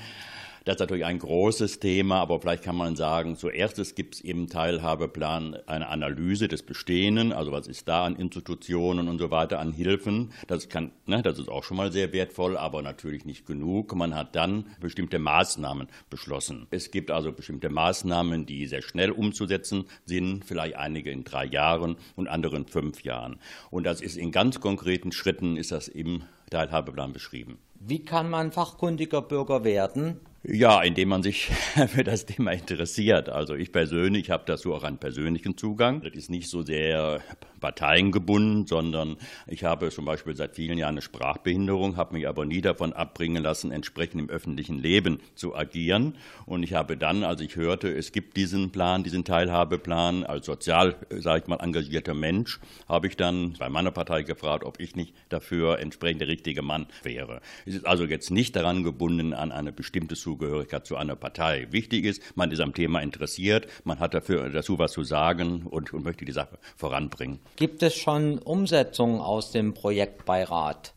Das 0.65 0.78
ist 0.78 0.80
natürlich 0.80 1.06
ein 1.06 1.19
großes 1.19 1.80
Thema, 1.80 2.21
aber 2.21 2.39
vielleicht 2.39 2.63
kann 2.63 2.75
man 2.75 2.95
sagen, 2.95 3.38
zuerst 3.38 3.95
gibt 3.95 4.15
es 4.15 4.21
im 4.21 4.49
Teilhabeplan 4.49 5.58
eine 5.67 5.88
Analyse 5.89 6.47
des 6.47 6.63
Bestehenden, 6.63 7.34
also 7.34 7.51
was 7.51 7.67
ist 7.67 7.88
da 7.88 8.06
an 8.06 8.15
Institutionen 8.15 9.08
und 9.08 9.19
so 9.19 9.30
weiter, 9.30 9.60
an 9.60 9.73
Hilfen. 9.73 10.32
Das, 10.47 10.67
kann, 10.67 10.91
ne, 11.06 11.21
das 11.21 11.38
ist 11.38 11.49
auch 11.49 11.63
schon 11.63 11.78
mal 11.78 11.91
sehr 11.91 12.13
wertvoll, 12.13 12.58
aber 12.58 12.82
natürlich 12.82 13.25
nicht 13.25 13.45
genug. 13.45 13.93
Man 13.93 14.15
hat 14.15 14.36
dann 14.36 14.65
bestimmte 14.82 15.19
Maßnahmen 15.19 15.88
beschlossen. 16.10 16.65
Es 16.71 16.89
gibt 16.89 17.12
also 17.12 17.32
bestimmte 17.32 17.69
Maßnahmen, 17.69 18.47
die 18.47 18.65
sehr 18.65 18.82
schnell 18.82 19.12
umzusetzen 19.12 19.86
sind, 20.06 20.45
vielleicht 20.45 20.78
einige 20.78 21.12
in 21.12 21.23
drei 21.23 21.45
Jahren 21.45 21.95
und 22.15 22.28
andere 22.28 22.56
in 22.56 22.65
fünf 22.65 23.04
Jahren. 23.04 23.39
Und 23.69 23.84
das 23.84 24.01
ist 24.01 24.17
in 24.17 24.32
ganz 24.32 24.62
konkreten 24.62 25.12
Schritten, 25.12 25.58
ist 25.58 25.71
das 25.71 25.88
im 25.88 26.23
Teilhabeplan 26.49 27.13
beschrieben. 27.13 27.60
Wie 27.80 28.04
kann 28.04 28.32
man 28.32 28.51
fachkundiger 28.51 29.21
Bürger 29.21 29.63
werden? 29.63 30.21
Ja, 30.47 30.84
indem 30.84 31.10
man 31.10 31.23
sich 31.23 31.49
für 31.88 32.03
das 32.03 32.27
Thema 32.27 32.51
interessiert. 32.51 33.29
Also 33.29 33.55
ich 33.55 33.71
persönlich 33.71 34.29
habe 34.29 34.43
dazu 34.45 34.75
auch 34.75 34.84
einen 34.84 34.99
persönlichen 34.99 35.58
Zugang. 35.58 36.01
Das 36.01 36.13
ist 36.13 36.29
nicht 36.29 36.49
so 36.49 36.62
sehr 36.62 37.21
parteiengebunden, 37.60 38.67
sondern 38.67 39.17
ich 39.47 39.63
habe 39.63 39.89
zum 39.89 40.05
Beispiel 40.05 40.36
seit 40.36 40.55
vielen 40.55 40.77
Jahren 40.77 40.95
eine 40.95 41.01
Sprachbehinderung, 41.01 41.97
habe 41.97 42.13
mich 42.13 42.27
aber 42.27 42.45
nie 42.45 42.62
davon 42.62 42.93
abbringen 42.93 43.41
lassen, 43.41 43.71
entsprechend 43.71 44.21
im 44.21 44.29
öffentlichen 44.29 44.77
Leben 44.77 45.19
zu 45.34 45.55
agieren. 45.55 46.15
Und 46.45 46.62
ich 46.62 46.73
habe 46.73 46.95
dann, 46.95 47.23
als 47.23 47.41
ich 47.41 47.55
hörte, 47.55 47.91
es 47.91 48.12
gibt 48.12 48.38
diesen 48.38 48.71
Plan, 48.71 49.03
diesen 49.03 49.23
Teilhabeplan, 49.23 50.25
als 50.25 50.45
sozial, 50.45 50.95
sage 51.10 51.41
ich 51.41 51.47
mal, 51.47 51.60
engagierter 51.60 52.13
Mensch, 52.13 52.60
habe 52.88 53.08
ich 53.08 53.17
dann 53.17 53.53
bei 53.58 53.69
meiner 53.69 53.91
Partei 53.91 54.21
gefragt, 54.21 54.63
ob 54.63 54.79
ich 54.79 54.95
nicht 54.95 55.15
dafür 55.29 55.79
entsprechend 55.79 56.21
der 56.21 56.27
richtige 56.27 56.62
Mann 56.62 56.86
wäre. 57.01 57.41
Es 57.65 57.73
ist 57.73 57.88
also 57.88 58.05
jetzt 58.05 58.29
nicht 58.29 58.55
daran 58.55 58.84
gebunden 58.84 59.34
an 59.34 59.51
eine 59.51 59.71
bestimmte 59.71 60.15
Zugehörigkeit 60.36 60.86
zu 60.86 60.98
einer 60.98 61.15
Partei. 61.15 61.67
Wichtig 61.71 62.04
ist, 62.04 62.21
man 62.36 62.52
ist 62.52 62.60
am 62.60 62.74
Thema 62.74 63.00
interessiert, 63.00 63.67
man 63.86 64.00
hat 64.00 64.13
dafür, 64.13 64.50
dazu 64.50 64.78
was 64.78 64.91
zu 64.91 65.04
sagen 65.04 65.63
und, 65.63 65.93
und 65.93 66.04
möchte 66.04 66.26
die 66.26 66.34
Sache 66.34 66.60
voranbringen. 66.76 67.39
Gibt 67.56 67.82
es 67.84 67.95
schon 67.95 68.38
Umsetzungen 68.39 69.21
aus 69.21 69.52
dem 69.52 69.74
Projektbeirat? 69.74 70.93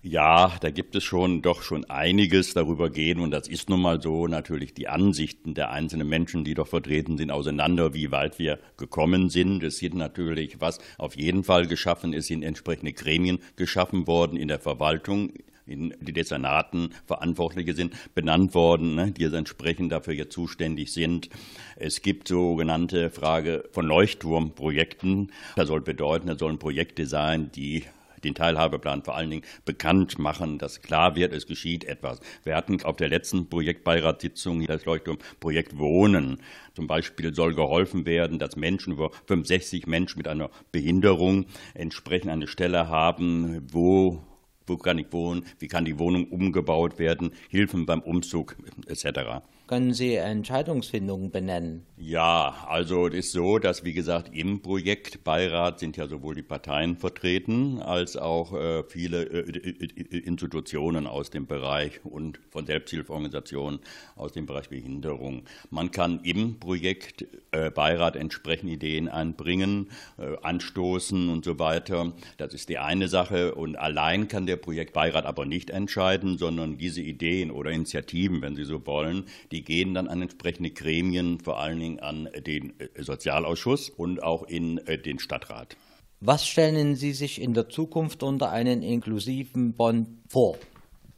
Ja, 0.00 0.56
da 0.60 0.70
gibt 0.70 0.94
es 0.94 1.02
schon 1.02 1.42
doch 1.42 1.62
schon 1.62 1.84
einiges 1.90 2.54
darüber 2.54 2.88
gehen 2.88 3.18
und 3.18 3.32
das 3.32 3.48
ist 3.48 3.68
nun 3.68 3.82
mal 3.82 4.00
so 4.00 4.28
natürlich 4.28 4.72
die 4.72 4.86
Ansichten 4.86 5.54
der 5.54 5.70
einzelnen 5.72 6.08
Menschen, 6.08 6.44
die 6.44 6.54
doch 6.54 6.68
vertreten 6.68 7.18
sind, 7.18 7.32
auseinander, 7.32 7.94
wie 7.94 8.12
weit 8.12 8.38
wir 8.38 8.60
gekommen 8.76 9.28
sind. 9.28 9.64
Es 9.64 9.78
sind 9.78 9.96
natürlich, 9.96 10.60
was 10.60 10.78
auf 10.98 11.16
jeden 11.16 11.42
Fall 11.42 11.66
geschaffen 11.66 12.12
ist, 12.12 12.28
sind 12.28 12.44
entsprechende 12.44 12.92
Gremien 12.92 13.40
geschaffen 13.56 14.06
worden 14.06 14.36
in 14.36 14.46
der 14.46 14.60
Verwaltung, 14.60 15.32
in 15.68 15.94
die 16.00 16.12
Dezernaten 16.12 16.90
Verantwortliche 17.06 17.74
sind, 17.74 17.94
benannt 18.14 18.54
worden, 18.54 18.94
ne, 18.94 19.10
die 19.12 19.24
entsprechend 19.24 19.92
dafür 19.92 20.14
jetzt 20.14 20.32
zuständig 20.32 20.92
sind. 20.92 21.28
Es 21.76 22.02
gibt 22.02 22.28
sogenannte 22.28 23.10
Frage 23.10 23.64
von 23.72 23.86
Leuchtturmprojekten. 23.86 25.32
Das 25.56 25.68
soll 25.68 25.80
bedeuten, 25.80 26.26
das 26.26 26.38
sollen 26.38 26.58
Projekte 26.58 27.06
sein, 27.06 27.50
die 27.54 27.84
den 28.24 28.34
Teilhabeplan 28.34 29.02
vor 29.02 29.16
allen 29.16 29.30
Dingen 29.30 29.44
bekannt 29.64 30.18
machen, 30.18 30.58
dass 30.58 30.82
klar 30.82 31.16
wird, 31.16 31.32
es 31.32 31.46
geschieht 31.46 31.84
etwas. 31.84 32.20
Wir 32.44 32.56
hatten 32.56 32.82
auf 32.82 32.96
der 32.96 33.08
letzten 33.08 33.48
Projektbeiratssitzung 33.48 34.66
das 34.66 34.84
Leuchtturmprojekt 34.84 35.78
Wohnen. 35.78 36.40
Zum 36.74 36.86
Beispiel 36.86 37.34
soll 37.34 37.54
geholfen 37.54 38.06
werden, 38.06 38.38
dass 38.38 38.56
Menschen 38.56 38.94
über 38.94 39.10
65 39.26 39.86
Menschen 39.86 40.18
mit 40.18 40.28
einer 40.28 40.50
Behinderung 40.72 41.46
entsprechend 41.74 42.30
eine 42.30 42.46
Stelle 42.46 42.88
haben, 42.88 43.66
wo 43.70 44.22
wo 44.68 44.76
kann 44.76 44.98
ich 44.98 45.12
wohnen, 45.12 45.44
wie 45.58 45.68
kann 45.68 45.84
die 45.84 45.98
Wohnung 45.98 46.26
umgebaut 46.28 46.98
werden, 46.98 47.32
Hilfen 47.48 47.86
beim 47.86 48.00
Umzug 48.00 48.56
etc. 48.86 49.42
Können 49.68 49.92
Sie 49.92 50.14
Entscheidungsfindungen 50.14 51.30
benennen? 51.30 51.84
Ja, 51.98 52.64
also 52.66 53.06
es 53.06 53.14
ist 53.14 53.32
so, 53.32 53.58
dass 53.58 53.84
wie 53.84 53.92
gesagt 53.92 54.34
im 54.34 54.62
Projektbeirat 54.62 55.78
sind 55.78 55.98
ja 55.98 56.06
sowohl 56.06 56.36
die 56.36 56.42
Parteien 56.42 56.96
vertreten 56.96 57.82
als 57.82 58.16
auch 58.16 58.54
äh, 58.54 58.82
viele 58.84 59.24
äh, 59.24 60.16
Institutionen 60.16 61.06
aus 61.06 61.28
dem 61.28 61.46
Bereich 61.46 62.02
und 62.02 62.40
von 62.48 62.64
Selbsthilfeorganisationen 62.64 63.80
aus 64.16 64.32
dem 64.32 64.46
Bereich 64.46 64.70
Behinderung. 64.70 65.42
Man 65.68 65.90
kann 65.90 66.20
im 66.22 66.58
Projektbeirat 66.58 68.16
äh, 68.16 68.20
entsprechend 68.20 68.70
Ideen 68.70 69.08
einbringen, 69.08 69.90
äh, 70.16 70.36
anstoßen 70.40 71.28
und 71.28 71.44
so 71.44 71.58
weiter. 71.58 72.14
Das 72.38 72.54
ist 72.54 72.70
die 72.70 72.78
eine 72.78 73.08
Sache 73.08 73.54
und 73.54 73.76
allein 73.76 74.28
kann 74.28 74.46
der 74.46 74.56
Projektbeirat 74.56 75.26
aber 75.26 75.44
nicht 75.44 75.68
entscheiden, 75.68 76.38
sondern 76.38 76.78
diese 76.78 77.02
Ideen 77.02 77.50
oder 77.50 77.70
Initiativen, 77.70 78.40
wenn 78.40 78.56
Sie 78.56 78.64
so 78.64 78.86
wollen, 78.86 79.24
die 79.50 79.57
die 79.58 79.64
gehen 79.64 79.94
dann 79.94 80.06
an 80.06 80.22
entsprechende 80.22 80.70
Gremien, 80.70 81.40
vor 81.40 81.58
allen 81.58 81.80
Dingen 81.80 81.98
an 81.98 82.28
den 82.46 82.78
äh, 82.78 83.02
Sozialausschuss 83.02 83.90
und 83.90 84.22
auch 84.22 84.44
in 84.44 84.78
äh, 84.86 84.98
den 84.98 85.18
Stadtrat. 85.18 85.76
Was 86.20 86.46
stellen 86.46 86.94
Sie 86.94 87.12
sich 87.12 87.40
in 87.40 87.54
der 87.54 87.68
Zukunft 87.68 88.22
unter 88.22 88.50
einen 88.52 88.82
inklusiven 88.82 89.72
Bonn 89.72 90.18
vor? 90.28 90.56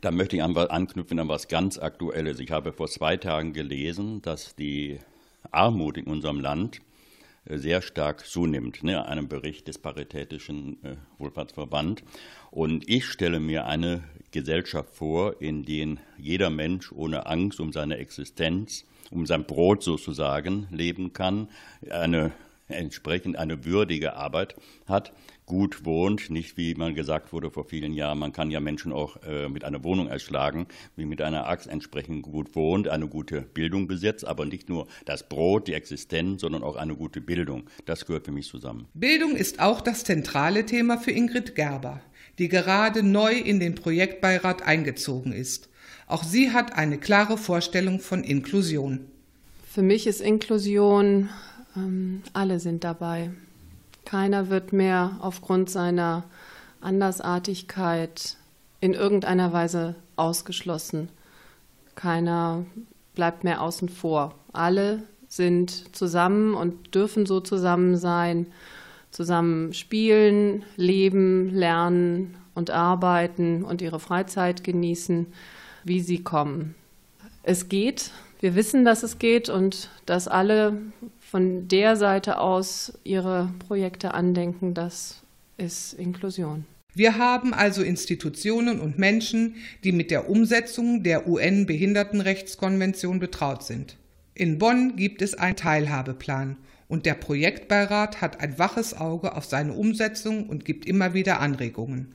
Da 0.00 0.10
möchte 0.10 0.36
ich 0.36 0.42
anknüpfen 0.42 1.18
an 1.18 1.28
was 1.28 1.48
ganz 1.48 1.78
Aktuelles. 1.78 2.40
Ich 2.40 2.50
habe 2.50 2.72
vor 2.72 2.88
zwei 2.88 3.18
Tagen 3.18 3.52
gelesen, 3.52 4.22
dass 4.22 4.56
die 4.56 4.98
Armut 5.50 5.98
in 5.98 6.06
unserem 6.06 6.40
Land 6.40 6.80
äh, 7.44 7.58
sehr 7.58 7.82
stark 7.82 8.26
zunimmt, 8.26 8.82
ne, 8.82 9.06
einem 9.06 9.28
Bericht 9.28 9.68
des 9.68 9.78
Paritätischen 9.78 10.78
Wohlfahrtsverband. 11.18 12.04
Und 12.50 12.88
ich 12.88 13.04
stelle 13.04 13.38
mir 13.38 13.66
eine 13.66 14.02
Gesellschaft 14.32 14.94
vor, 14.94 15.40
in 15.40 15.64
der 15.64 15.96
jeder 16.18 16.50
Mensch 16.50 16.92
ohne 16.92 17.26
Angst 17.26 17.60
um 17.60 17.72
seine 17.72 17.98
Existenz, 17.98 18.84
um 19.10 19.26
sein 19.26 19.44
Brot 19.44 19.82
sozusagen 19.82 20.68
leben 20.70 21.12
kann, 21.12 21.48
eine 21.90 22.32
entsprechend 22.70 23.36
eine 23.36 23.64
würdige 23.64 24.14
Arbeit 24.14 24.54
hat, 24.86 25.12
gut 25.46 25.84
wohnt, 25.84 26.30
nicht 26.30 26.56
wie 26.56 26.74
man 26.76 26.94
gesagt 26.94 27.32
wurde 27.32 27.50
vor 27.50 27.64
vielen 27.64 27.92
Jahren, 27.92 28.20
man 28.20 28.32
kann 28.32 28.52
ja 28.52 28.60
Menschen 28.60 28.92
auch 28.92 29.16
äh, 29.24 29.48
mit 29.48 29.64
einer 29.64 29.82
Wohnung 29.82 30.06
erschlagen, 30.06 30.68
wie 30.94 31.04
mit 31.04 31.20
einer 31.20 31.48
Axt 31.48 31.66
entsprechend 31.66 32.22
gut 32.22 32.54
wohnt, 32.54 32.86
eine 32.86 33.08
gute 33.08 33.40
Bildung 33.40 33.88
besitzt, 33.88 34.24
aber 34.24 34.46
nicht 34.46 34.68
nur 34.68 34.86
das 35.06 35.28
Brot, 35.28 35.66
die 35.66 35.74
Existenz, 35.74 36.42
sondern 36.42 36.62
auch 36.62 36.76
eine 36.76 36.94
gute 36.94 37.20
Bildung. 37.20 37.64
Das 37.84 38.06
gehört 38.06 38.26
für 38.26 38.32
mich 38.32 38.46
zusammen. 38.46 38.86
Bildung 38.94 39.34
ist 39.34 39.58
auch 39.58 39.80
das 39.80 40.04
zentrale 40.04 40.66
Thema 40.66 40.98
für 40.98 41.10
Ingrid 41.10 41.56
Gerber, 41.56 42.00
die 42.40 42.48
gerade 42.48 43.02
neu 43.02 43.34
in 43.34 43.60
den 43.60 43.74
Projektbeirat 43.74 44.62
eingezogen 44.62 45.32
ist. 45.32 45.68
Auch 46.06 46.24
sie 46.24 46.52
hat 46.52 46.74
eine 46.74 46.96
klare 46.96 47.36
Vorstellung 47.36 48.00
von 48.00 48.24
Inklusion. 48.24 49.04
Für 49.70 49.82
mich 49.82 50.06
ist 50.06 50.22
Inklusion, 50.22 51.28
ähm, 51.76 52.22
alle 52.32 52.58
sind 52.58 52.82
dabei. 52.82 53.30
Keiner 54.06 54.48
wird 54.48 54.72
mehr 54.72 55.18
aufgrund 55.20 55.68
seiner 55.68 56.24
Andersartigkeit 56.80 58.38
in 58.80 58.94
irgendeiner 58.94 59.52
Weise 59.52 59.94
ausgeschlossen. 60.16 61.10
Keiner 61.94 62.64
bleibt 63.14 63.44
mehr 63.44 63.60
außen 63.60 63.90
vor. 63.90 64.34
Alle 64.54 65.02
sind 65.28 65.94
zusammen 65.94 66.54
und 66.54 66.94
dürfen 66.94 67.26
so 67.26 67.40
zusammen 67.40 67.98
sein, 67.98 68.46
zusammen 69.10 69.72
spielen, 69.72 70.64
leben, 70.76 71.50
lernen 71.50 72.36
und 72.54 72.70
arbeiten 72.70 73.64
und 73.64 73.82
ihre 73.82 74.00
Freizeit 74.00 74.64
genießen, 74.64 75.26
wie 75.84 76.00
sie 76.00 76.22
kommen. 76.22 76.74
Es 77.42 77.68
geht, 77.68 78.10
wir 78.40 78.54
wissen, 78.54 78.84
dass 78.84 79.02
es 79.02 79.18
geht 79.18 79.48
und 79.48 79.90
dass 80.06 80.28
alle 80.28 80.80
von 81.18 81.68
der 81.68 81.96
Seite 81.96 82.38
aus 82.38 82.98
ihre 83.04 83.50
Projekte 83.66 84.14
andenken, 84.14 84.74
das 84.74 85.22
ist 85.56 85.94
Inklusion. 85.94 86.64
Wir 86.94 87.18
haben 87.18 87.54
also 87.54 87.82
Institutionen 87.82 88.80
und 88.80 88.98
Menschen, 88.98 89.54
die 89.84 89.92
mit 89.92 90.10
der 90.10 90.28
Umsetzung 90.28 91.02
der 91.04 91.28
UN-Behindertenrechtskonvention 91.28 93.20
betraut 93.20 93.62
sind. 93.62 93.96
In 94.34 94.58
Bonn 94.58 94.96
gibt 94.96 95.22
es 95.22 95.34
einen 95.34 95.56
Teilhabeplan 95.56 96.56
und 96.90 97.06
der 97.06 97.14
Projektbeirat 97.14 98.20
hat 98.20 98.40
ein 98.40 98.58
waches 98.58 98.98
Auge 98.98 99.36
auf 99.36 99.44
seine 99.44 99.72
Umsetzung 99.72 100.48
und 100.48 100.64
gibt 100.64 100.84
immer 100.84 101.14
wieder 101.14 101.40
Anregungen. 101.40 102.14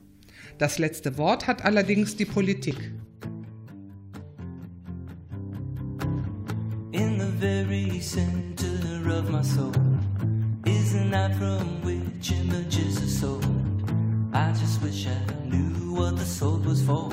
Das 0.58 0.78
letzte 0.78 1.18
Wort 1.18 1.48
hat 1.48 1.64
allerdings 1.64 2.18
die 2.18 2.26
Politik. 2.26 2.92
In 6.92 7.20
the 7.20 7.32
very 7.40 8.00
center 8.00 9.18
of 9.18 9.30
my 9.30 9.44
soul 9.44 9.72
is 10.66 10.94
a 10.94 11.06
night 11.06 11.36
from 11.36 11.82
which 11.84 12.32
images 12.32 12.98
are 12.98 13.08
sold. 13.08 13.46
I 14.34 14.52
just 14.52 14.82
wish 14.84 15.08
I 15.08 15.48
knew 15.50 15.96
what 15.96 16.18
the 16.18 16.26
soul 16.26 16.60
was 16.66 16.82
for. 16.82 17.10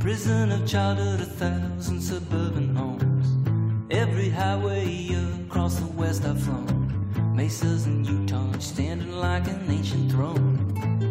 Prison 0.00 0.52
of 0.52 0.66
childhood, 0.66 1.20
a 1.20 1.26
thousand 1.26 2.00
suburban 2.00 2.74
homes. 2.74 3.07
Every 3.90 4.28
highway 4.28 5.08
across 5.46 5.76
the 5.76 5.86
west 5.86 6.22
I've 6.26 6.38
flown. 6.42 7.34
Mesas 7.34 7.86
and 7.86 8.06
Utah 8.06 8.52
standing 8.58 9.12
like 9.12 9.48
an 9.48 9.64
ancient 9.70 10.12
throne. 10.12 11.07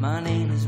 My 0.00 0.18
name 0.18 0.50
is 0.50 0.64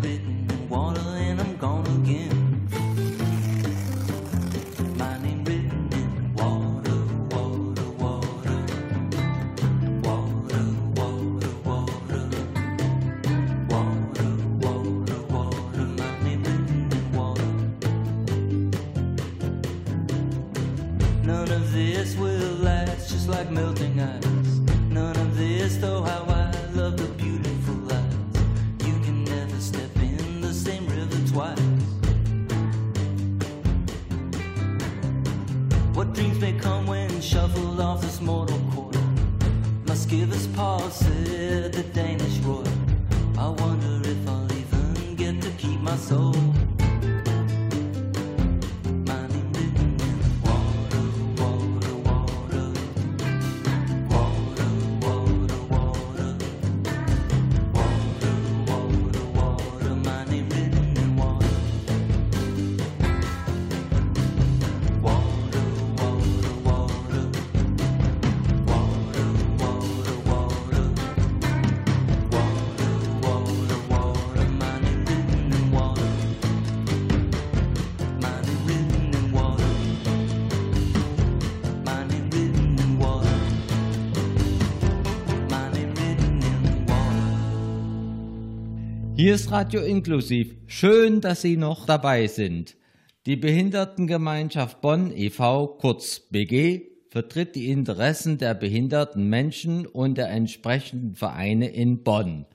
Hier 89.23 89.37
ist 89.37 89.53
Radio 89.53 89.83
Inklusiv. 89.83 90.57
Schön, 90.67 91.21
dass 91.21 91.43
Sie 91.43 91.57
noch 91.57 91.87
dabei 91.87 92.27
sind. 92.27 92.77
Die 93.25 93.37
Behindertengemeinschaft 93.37 94.81
Bonn 94.81 95.13
e.V., 95.17 95.77
kurz 95.79 96.19
BG, 96.19 96.89
vertritt 97.09 97.55
die 97.55 97.71
Interessen 97.71 98.39
der 98.39 98.55
behinderten 98.55 99.29
Menschen 99.29 99.87
und 99.87 100.19
der 100.19 100.29
entsprechenden 100.31 101.15
Vereine 101.15 101.69
in 101.69 102.03
Bonn. 102.03 102.47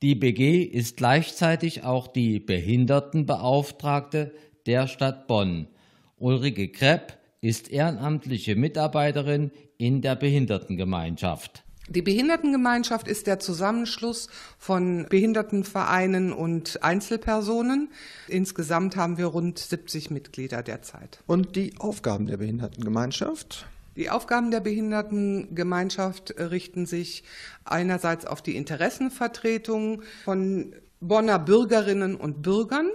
Die 0.00 0.14
BG 0.14 0.62
ist 0.62 0.96
gleichzeitig 0.96 1.84
auch 1.84 2.06
die 2.06 2.40
Behindertenbeauftragte 2.40 4.32
der 4.64 4.86
Stadt 4.86 5.26
Bonn. 5.26 5.68
Ulrike 6.16 6.68
Krepp 6.68 7.18
ist 7.42 7.70
ehrenamtliche 7.70 8.56
Mitarbeiterin 8.56 9.50
in 9.76 10.00
der 10.00 10.16
Behindertengemeinschaft. 10.16 11.64
Die 11.94 12.00
Behindertengemeinschaft 12.00 13.06
ist 13.06 13.26
der 13.26 13.38
Zusammenschluss 13.38 14.28
von 14.56 15.04
Behindertenvereinen 15.10 16.32
und 16.32 16.82
Einzelpersonen. 16.82 17.90
Insgesamt 18.28 18.96
haben 18.96 19.18
wir 19.18 19.26
rund 19.26 19.58
70 19.58 20.10
Mitglieder 20.10 20.62
derzeit. 20.62 21.22
Und 21.26 21.54
die 21.54 21.74
Aufgaben 21.78 22.24
der 22.26 22.38
Behindertengemeinschaft? 22.38 23.66
Die 23.94 24.08
Aufgaben 24.08 24.50
der 24.50 24.60
Behindertengemeinschaft 24.60 26.34
richten 26.38 26.86
sich 26.86 27.24
einerseits 27.66 28.24
auf 28.24 28.40
die 28.40 28.56
Interessenvertretung 28.56 30.00
von 30.24 30.74
Bonner 31.02 31.40
Bürgerinnen 31.40 32.14
und 32.14 32.42
Bürgern, 32.42 32.88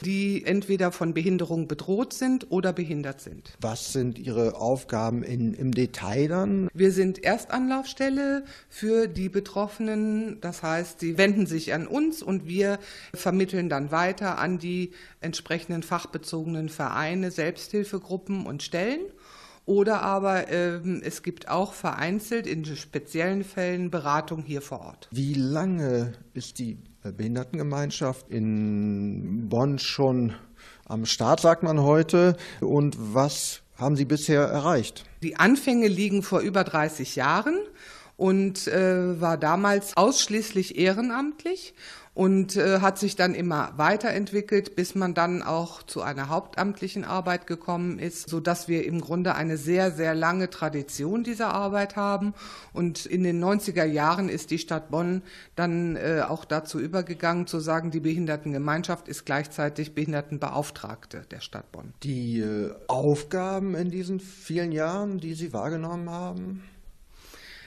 die 0.00 0.44
entweder 0.44 0.90
von 0.90 1.14
Behinderung 1.14 1.68
bedroht 1.68 2.12
sind 2.12 2.50
oder 2.50 2.72
behindert 2.72 3.20
sind. 3.20 3.52
Was 3.60 3.92
sind 3.92 4.18
Ihre 4.18 4.56
Aufgaben 4.56 5.22
in, 5.22 5.54
im 5.54 5.70
Detail 5.70 6.26
dann? 6.26 6.68
Wir 6.74 6.90
sind 6.90 7.22
Erstanlaufstelle 7.22 8.44
für 8.68 9.06
die 9.06 9.28
Betroffenen. 9.28 10.40
Das 10.40 10.64
heißt, 10.64 10.98
sie 10.98 11.18
wenden 11.18 11.46
sich 11.46 11.72
an 11.72 11.86
uns 11.86 12.20
und 12.20 12.48
wir 12.48 12.80
vermitteln 13.14 13.68
dann 13.68 13.92
weiter 13.92 14.38
an 14.38 14.58
die 14.58 14.90
entsprechenden 15.20 15.84
fachbezogenen 15.84 16.68
Vereine, 16.68 17.30
Selbsthilfegruppen 17.30 18.44
und 18.44 18.64
Stellen. 18.64 19.00
Oder 19.64 20.02
aber 20.02 20.50
ähm, 20.50 21.00
es 21.04 21.22
gibt 21.22 21.48
auch 21.48 21.72
vereinzelt 21.72 22.48
in 22.48 22.64
speziellen 22.64 23.44
Fällen 23.44 23.92
Beratung 23.92 24.42
hier 24.42 24.60
vor 24.60 24.80
Ort. 24.80 25.08
Wie 25.12 25.34
lange 25.34 26.14
ist 26.34 26.58
die 26.58 26.78
Behindertengemeinschaft 27.10 28.28
in 28.28 29.48
Bonn 29.48 29.78
schon 29.80 30.34
am 30.86 31.04
Start, 31.04 31.40
sagt 31.40 31.64
man 31.64 31.82
heute? 31.82 32.36
Und 32.60 32.96
was 32.98 33.62
haben 33.76 33.96
Sie 33.96 34.04
bisher 34.04 34.42
erreicht? 34.42 35.04
Die 35.22 35.36
Anfänge 35.36 35.88
liegen 35.88 36.22
vor 36.22 36.40
über 36.40 36.62
30 36.62 37.16
Jahren 37.16 37.58
und 38.16 38.68
äh, 38.68 39.20
war 39.20 39.36
damals 39.36 39.96
ausschließlich 39.96 40.78
ehrenamtlich 40.78 41.74
und 42.14 42.56
äh, 42.56 42.80
hat 42.80 42.98
sich 42.98 43.16
dann 43.16 43.34
immer 43.34 43.72
weiterentwickelt, 43.76 44.76
bis 44.76 44.94
man 44.94 45.14
dann 45.14 45.42
auch 45.42 45.82
zu 45.82 46.02
einer 46.02 46.28
hauptamtlichen 46.28 47.04
Arbeit 47.04 47.46
gekommen 47.46 47.98
ist, 47.98 48.28
so 48.28 48.38
dass 48.38 48.68
wir 48.68 48.84
im 48.84 49.00
Grunde 49.00 49.34
eine 49.34 49.56
sehr 49.56 49.90
sehr 49.90 50.14
lange 50.14 50.50
Tradition 50.50 51.24
dieser 51.24 51.54
Arbeit 51.54 51.96
haben 51.96 52.34
und 52.74 53.06
in 53.06 53.22
den 53.22 53.42
90er 53.42 53.84
Jahren 53.84 54.28
ist 54.28 54.50
die 54.50 54.58
Stadt 54.58 54.90
Bonn 54.90 55.22
dann 55.56 55.96
äh, 55.96 56.22
auch 56.28 56.44
dazu 56.44 56.78
übergegangen 56.78 57.46
zu 57.46 57.60
sagen, 57.60 57.90
die 57.90 58.00
Behindertengemeinschaft 58.00 59.08
ist 59.08 59.24
gleichzeitig 59.24 59.94
Behindertenbeauftragte 59.94 61.24
der 61.30 61.40
Stadt 61.40 61.72
Bonn. 61.72 61.94
Die 62.02 62.40
äh, 62.40 62.74
Aufgaben 62.88 63.74
in 63.74 63.90
diesen 63.90 64.20
vielen 64.20 64.72
Jahren, 64.72 65.18
die 65.18 65.34
Sie 65.34 65.52
wahrgenommen 65.52 66.10
haben? 66.10 66.62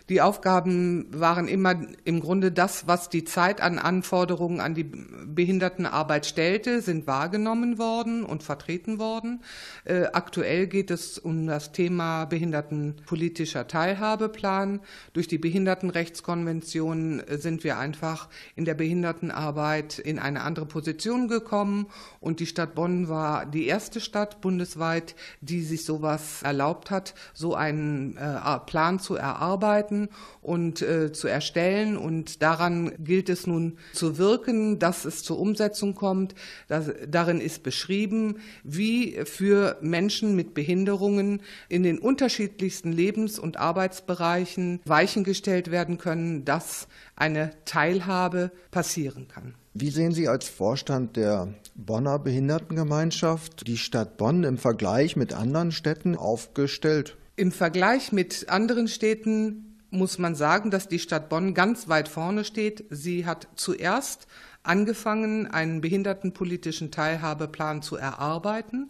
Die 0.08 0.22
Aufgaben 0.22 1.08
waren 1.10 1.47
immer 1.47 1.76
im 2.03 2.20
Grunde 2.20 2.51
das, 2.51 2.88
was 2.88 3.10
die 3.10 3.24
Zeit 3.24 3.60
an 3.60 3.80
Anforderungen 3.80 4.60
an 4.60 4.76
die 4.76 4.84
Behindertenarbeit 4.84 6.28
stellte, 6.28 6.82
sind 6.82 7.08
wahrgenommen 7.08 7.80
worden 7.80 8.24
und 8.24 8.43
vertreten 8.43 8.99
worden. 8.99 9.41
Äh, 9.84 10.03
aktuell 10.14 10.68
geht 10.68 10.91
es 10.91 11.18
um 11.18 11.47
das 11.47 11.72
Thema 11.72 12.26
behindertenpolitischer 12.26 13.68
Teilhabeplan. 13.68 14.82
Durch 15.14 15.28
die 15.28 15.39
Behindertenrechtskonvention 15.39 17.22
äh, 17.22 17.39
sind 17.39 17.64
wir 17.64 17.80
einfach 17.80 18.30
in 18.56 18.66
der 18.66 18.76
Behindertenarbeit 18.76 19.97
in 19.97 20.20
eine 20.20 20.41
andere 20.41 20.68
Position 20.68 21.28
gekommen 21.28 21.88
und 22.20 22.39
die 22.39 22.45
Stadt 22.45 22.76
Bonn 22.76 23.10
war 23.10 23.47
die 23.47 23.66
erste 23.66 23.99
Stadt 23.99 24.39
bundesweit, 24.41 25.16
die 25.41 25.64
sich 25.64 25.84
sowas 25.84 26.43
erlaubt 26.43 26.91
hat, 26.91 27.16
so 27.34 27.56
einen 27.56 28.18
äh, 28.18 28.60
Plan 28.68 28.99
zu 28.99 29.16
erarbeiten 29.16 29.95
und 30.41 30.82
äh, 30.82 31.12
zu 31.12 31.28
erstellen. 31.28 31.98
Und 31.98 32.41
daran 32.41 32.93
gilt 33.00 33.30
es 33.30 33.48
nun 33.48 33.78
zu 33.93 34.18
wirken, 34.18 34.80
dass 34.80 35.06
es 35.06 35.24
zur 35.24 35.39
Umsetzung 35.39 35.96
kommt. 35.96 36.36
Das, 36.68 36.91
darin 37.08 37.41
ist 37.41 37.64
beschrieben, 37.64 38.38
wie 38.64 39.20
für 39.26 39.78
Menschen 39.82 40.36
mit 40.36 40.54
Behinderungen 40.54 41.41
in 41.70 41.84
den 41.84 42.00
unterschiedlichsten 42.00 42.91
Lebens- 42.91 43.39
und 43.39 43.58
Arbeitsbereichen 43.58 44.80
Weichen 44.86 45.24
gestellt 45.24 45.72
werden 45.72 45.98
können, 45.98 46.46
dass 46.46 46.88
eine 47.16 47.52
Teilhabe 47.66 48.52
passieren 48.72 49.28
kann. 49.28 49.56
Wie 49.74 49.89
sehen 49.89 50.14
Sie 50.14 50.30
als 50.30 50.48
Vorstand 50.48 51.18
der 51.18 51.54
Bonner 51.76 52.18
Behindertengemeinschaft 52.18 53.68
die 53.68 53.78
Stadt 53.78 54.16
Bonn 54.16 54.46
im 54.46 54.58
Vergleich 54.58 55.18
mit 55.18 55.34
anderen 55.34 55.74
Städten 55.74 56.16
aufgestellt? 56.16 57.18
Im 57.36 57.52
Vergleich 57.52 58.14
mit 58.14 58.48
anderen 58.48 58.88
Städten 58.88 59.64
muss 59.89 60.17
man 60.17 60.36
sagen, 60.36 60.71
dass 60.71 60.88
die 60.88 60.99
Stadt 60.99 61.29
Bonn 61.29 61.53
ganz 61.53 61.88
weit 61.88 62.07
vorne 62.07 62.43
steht. 62.43 62.86
Sie 62.89 63.25
hat 63.25 63.47
zuerst 63.55 64.27
angefangen, 64.63 65.47
einen 65.47 65.81
behindertenpolitischen 65.81 66.91
Teilhabeplan 66.91 67.81
zu 67.81 67.95
erarbeiten 67.95 68.89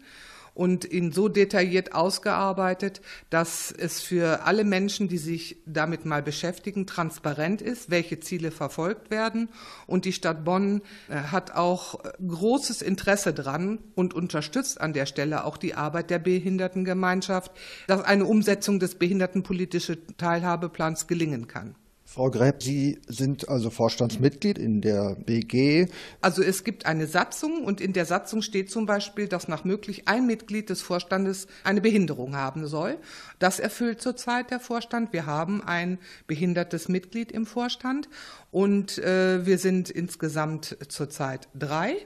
und 0.56 0.90
ihn 0.90 1.12
so 1.12 1.28
detailliert 1.28 1.94
ausgearbeitet, 1.94 3.02
dass 3.30 3.72
es 3.72 4.02
für 4.02 4.46
alle 4.46 4.64
Menschen, 4.64 5.08
die 5.08 5.20
sich 5.20 5.58
damit 5.68 6.06
mal 6.06 6.24
beschäftigen, 6.24 6.88
transparent 6.88 7.62
ist, 7.62 7.92
welche 7.92 8.20
Ziele 8.20 8.50
verfolgt 8.50 9.12
werden. 9.12 9.50
Und 9.86 10.06
die 10.06 10.14
Stadt 10.14 10.44
Bonn 10.44 10.82
äh, 11.10 11.16
hat 11.16 11.52
auch 11.52 12.00
großes 12.26 12.82
Interesse 12.82 13.34
dran 13.34 13.80
und 13.94 14.14
unterstützt 14.14 14.82
an 14.82 14.94
der 14.94 15.06
Stelle 15.06 15.44
auch 15.44 15.58
die 15.58 15.76
Arbeit 15.76 16.10
der 16.10 16.20
Behindertengemeinschaft, 16.20 17.52
dass 17.88 18.02
eine 18.02 18.26
Umsetzung 18.26 18.80
des 18.80 18.96
behindertenpolitischen 18.96 19.98
Teilhabeplans 20.18 21.08
gelingen 21.08 21.48
kann. 21.48 21.76
Frau 22.16 22.32
Gräb, 22.32 22.64
Sie 22.64 23.02
sind 23.08 23.50
also 23.50 23.70
Vorstandsmitglied 23.70 24.58
in 24.58 24.80
der 24.80 25.16
BG. 25.16 25.88
Also 26.22 26.42
es 26.42 26.64
gibt 26.64 26.86
eine 26.86 27.08
Satzung 27.08 27.66
und 27.66 27.82
in 27.82 27.92
der 27.92 28.06
Satzung 28.06 28.42
steht 28.42 28.72
zum 28.72 28.86
Beispiel, 28.86 29.28
dass 29.28 29.50
nach 29.50 29.66
möglich 29.66 30.08
ein 30.08 30.26
Mitglied 30.26 30.70
des 30.70 30.82
Vorstandes 30.82 31.48
eine 31.66 31.82
Behinderung 31.82 32.38
haben 32.38 32.68
soll. 32.68 32.98
Das 33.40 33.60
erfüllt 33.60 34.02
zurzeit 34.02 34.50
der 34.50 34.62
Vorstand. 34.62 35.12
Wir 35.12 35.26
haben 35.26 35.62
ein 35.62 36.00
behindertes 36.26 36.88
Mitglied 36.88 37.34
im 37.34 37.46
Vorstand 37.46 38.08
und 38.50 38.98
äh, 39.00 39.46
wir 39.46 39.58
sind 39.58 39.90
insgesamt 39.90 40.78
zurzeit 40.88 41.50
drei. 41.54 41.98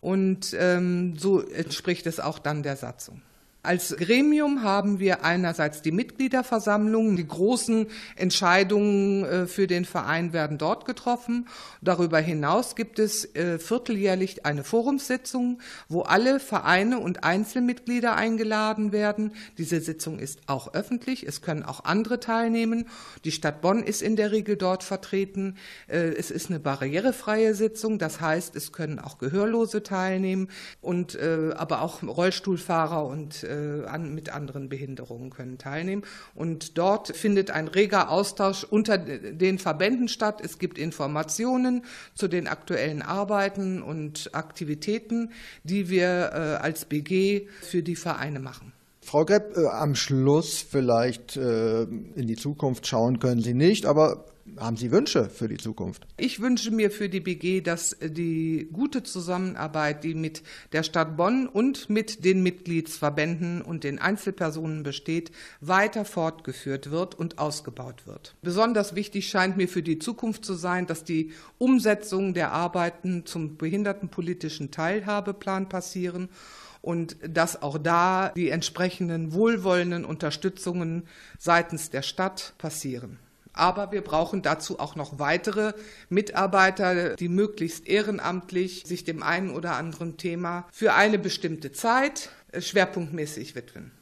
Und 0.00 0.54
ähm, 0.56 1.16
so 1.18 1.40
entspricht 1.40 2.06
es 2.06 2.20
auch 2.20 2.38
dann 2.38 2.62
der 2.62 2.76
Satzung. 2.76 3.22
Als 3.64 3.96
Gremium 3.96 4.62
haben 4.62 5.00
wir 5.00 5.24
einerseits 5.24 5.82
die 5.82 5.90
Mitgliederversammlungen, 5.90 7.16
die 7.16 7.26
großen 7.26 7.88
Entscheidungen 8.14 9.24
äh, 9.24 9.46
für 9.48 9.66
den 9.66 9.84
Verein 9.84 10.32
werden 10.32 10.58
dort 10.58 10.84
getroffen. 10.84 11.48
Darüber 11.82 12.20
hinaus 12.20 12.76
gibt 12.76 13.00
es 13.00 13.34
äh, 13.34 13.58
vierteljährlich 13.58 14.46
eine 14.46 14.62
Forumssitzung, 14.62 15.60
wo 15.88 16.02
alle 16.02 16.38
Vereine 16.38 17.00
und 17.00 17.24
Einzelmitglieder 17.24 18.14
eingeladen 18.14 18.92
werden. 18.92 19.32
Diese 19.58 19.80
Sitzung 19.80 20.20
ist 20.20 20.38
auch 20.46 20.72
öffentlich. 20.72 21.26
Es 21.26 21.42
können 21.42 21.64
auch 21.64 21.84
andere 21.84 22.20
teilnehmen. 22.20 22.86
Die 23.24 23.32
Stadt 23.32 23.60
Bonn 23.60 23.82
ist 23.82 24.02
in 24.02 24.14
der 24.14 24.30
Regel 24.30 24.54
dort 24.56 24.84
vertreten. 24.84 25.56
Äh, 25.88 26.10
es 26.10 26.30
ist 26.30 26.48
eine 26.48 26.60
barrierefreie 26.60 27.54
Sitzung. 27.54 27.98
Das 27.98 28.20
heißt, 28.20 28.54
es 28.54 28.70
können 28.70 29.00
auch 29.00 29.18
Gehörlose 29.18 29.82
teilnehmen 29.82 30.48
und 30.80 31.18
aber 31.18 31.82
auch 31.82 32.02
Rollstuhlfahrer 32.02 33.04
und 33.04 33.47
an, 33.48 34.14
mit 34.14 34.32
anderen 34.34 34.68
Behinderungen 34.68 35.30
können 35.30 35.58
teilnehmen. 35.58 36.02
Und 36.34 36.78
dort 36.78 37.16
findet 37.16 37.50
ein 37.50 37.68
reger 37.68 38.10
Austausch 38.10 38.64
unter 38.64 38.98
den 38.98 39.58
Verbänden 39.58 40.08
statt. 40.08 40.40
Es 40.42 40.58
gibt 40.58 40.78
Informationen 40.78 41.84
zu 42.14 42.28
den 42.28 42.46
aktuellen 42.46 43.02
Arbeiten 43.02 43.82
und 43.82 44.30
Aktivitäten, 44.32 45.32
die 45.64 45.88
wir 45.88 46.30
äh, 46.32 46.38
als 46.62 46.84
BG 46.84 47.48
für 47.62 47.82
die 47.82 47.96
Vereine 47.96 48.40
machen. 48.40 48.72
Frau 49.08 49.24
Grepp, 49.24 49.56
äh, 49.56 49.66
am 49.66 49.94
Schluss 49.94 50.58
vielleicht 50.58 51.36
äh, 51.36 51.82
in 51.82 52.26
die 52.26 52.36
Zukunft 52.36 52.86
schauen 52.86 53.18
können 53.20 53.40
Sie 53.40 53.54
nicht, 53.54 53.86
aber 53.86 54.26
haben 54.58 54.76
Sie 54.76 54.90
Wünsche 54.90 55.28
für 55.28 55.48
die 55.48 55.56
Zukunft? 55.56 56.06
Ich 56.16 56.40
wünsche 56.40 56.70
mir 56.70 56.90
für 56.90 57.08
die 57.08 57.20
BG, 57.20 57.60
dass 57.60 57.96
die 58.00 58.68
gute 58.72 59.02
Zusammenarbeit, 59.02 60.04
die 60.04 60.14
mit 60.14 60.42
der 60.72 60.82
Stadt 60.82 61.16
Bonn 61.16 61.46
und 61.46 61.90
mit 61.90 62.24
den 62.24 62.42
Mitgliedsverbänden 62.42 63.62
und 63.62 63.84
den 63.84 63.98
Einzelpersonen 63.98 64.82
besteht, 64.82 65.30
weiter 65.60 66.04
fortgeführt 66.04 66.90
wird 66.90 67.14
und 67.14 67.38
ausgebaut 67.38 68.06
wird. 68.06 68.34
Besonders 68.42 68.94
wichtig 68.94 69.28
scheint 69.28 69.56
mir 69.56 69.68
für 69.68 69.82
die 69.82 69.98
Zukunft 69.98 70.44
zu 70.44 70.54
sein, 70.54 70.86
dass 70.86 71.04
die 71.04 71.32
Umsetzung 71.58 72.34
der 72.34 72.52
Arbeiten 72.52 73.26
zum 73.26 73.56
behindertenpolitischen 73.56 74.70
Teilhabeplan 74.70 75.68
passieren 75.68 76.28
und 76.80 77.16
dass 77.26 77.60
auch 77.60 77.78
da 77.78 78.30
die 78.30 78.50
entsprechenden 78.50 79.32
wohlwollenden 79.32 80.04
Unterstützungen 80.04 81.06
seitens 81.38 81.90
der 81.90 82.02
Stadt 82.02 82.54
passieren. 82.58 83.18
Aber 83.58 83.92
wir 83.92 84.02
brauchen 84.02 84.42
dazu 84.42 84.78
auch 84.78 84.94
noch 84.94 85.18
weitere 85.18 85.72
Mitarbeiter, 86.08 87.16
die 87.16 87.28
möglichst 87.28 87.86
ehrenamtlich 87.88 88.84
sich 88.86 89.04
dem 89.04 89.22
einen 89.22 89.50
oder 89.50 89.76
anderen 89.76 90.16
Thema 90.16 90.66
für 90.72 90.94
eine 90.94 91.18
bestimmte 91.18 91.72
Zeit 91.72 92.30
schwerpunktmäßig 92.56 93.54
widmen. 93.54 93.92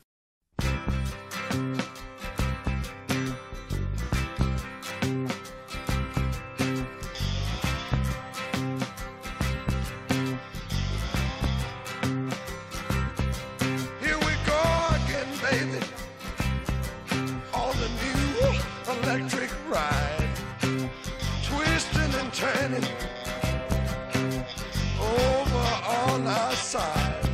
On 26.17 26.27
our 26.27 26.53
side. 26.53 27.29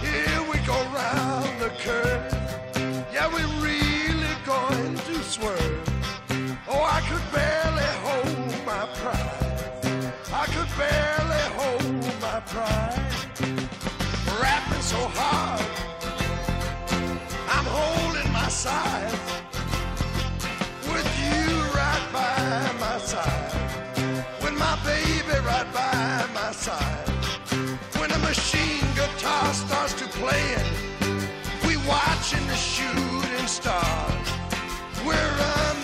Here 0.00 0.40
we 0.50 0.58
go 0.66 0.78
round 1.00 1.60
the 1.60 1.70
curve. 1.84 2.32
Yeah, 3.12 3.26
we're 3.34 3.54
really 3.68 4.34
going 4.46 4.94
to 5.08 5.14
swerve. 5.22 5.80
Oh, 6.66 6.82
I 6.96 7.00
could 7.08 7.26
barely 7.36 7.90
hold 8.06 8.50
my 8.72 8.84
pride. 9.00 10.02
I 10.42 10.44
could 10.54 10.70
barely 10.80 11.44
hold 11.60 12.04
my 12.26 12.40
pride. 12.52 13.06
Rapping 14.40 14.84
so 14.94 15.00
hard, 15.18 15.66
I'm 17.54 17.66
holding 17.78 18.32
my 18.32 18.48
side. 18.48 19.12
With 20.92 21.08
you 21.22 21.44
right 21.78 22.06
by 22.18 22.72
my 22.84 22.98
side. 22.98 23.52
With 24.42 24.56
my 24.58 24.74
baby 24.84 25.36
right 25.44 25.68
by 25.74 26.26
my 26.32 26.52
side. 26.52 27.17
When 27.98 28.12
a 28.12 28.18
machine 28.18 28.86
guitar 28.94 29.52
starts 29.52 29.94
to 29.94 30.06
playing, 30.20 30.64
we 31.66 31.76
watching 31.88 32.46
the 32.46 32.54
shooting 32.54 33.46
stars. 33.48 34.28
We're 35.04 35.14
under 35.16 35.77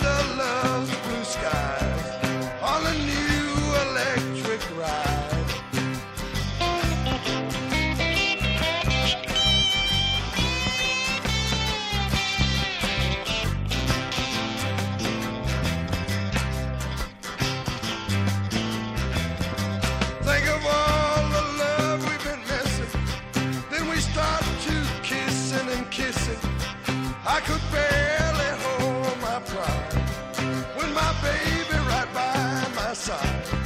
side. 32.95 33.64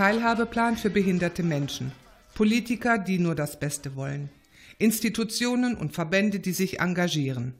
Teilhabeplan 0.00 0.78
für 0.78 0.88
behinderte 0.88 1.42
Menschen. 1.42 1.92
Politiker, 2.34 2.96
die 2.96 3.18
nur 3.18 3.34
das 3.34 3.60
Beste 3.60 3.96
wollen. 3.96 4.30
Institutionen 4.78 5.76
und 5.76 5.92
Verbände, 5.92 6.40
die 6.40 6.52
sich 6.52 6.80
engagieren. 6.80 7.52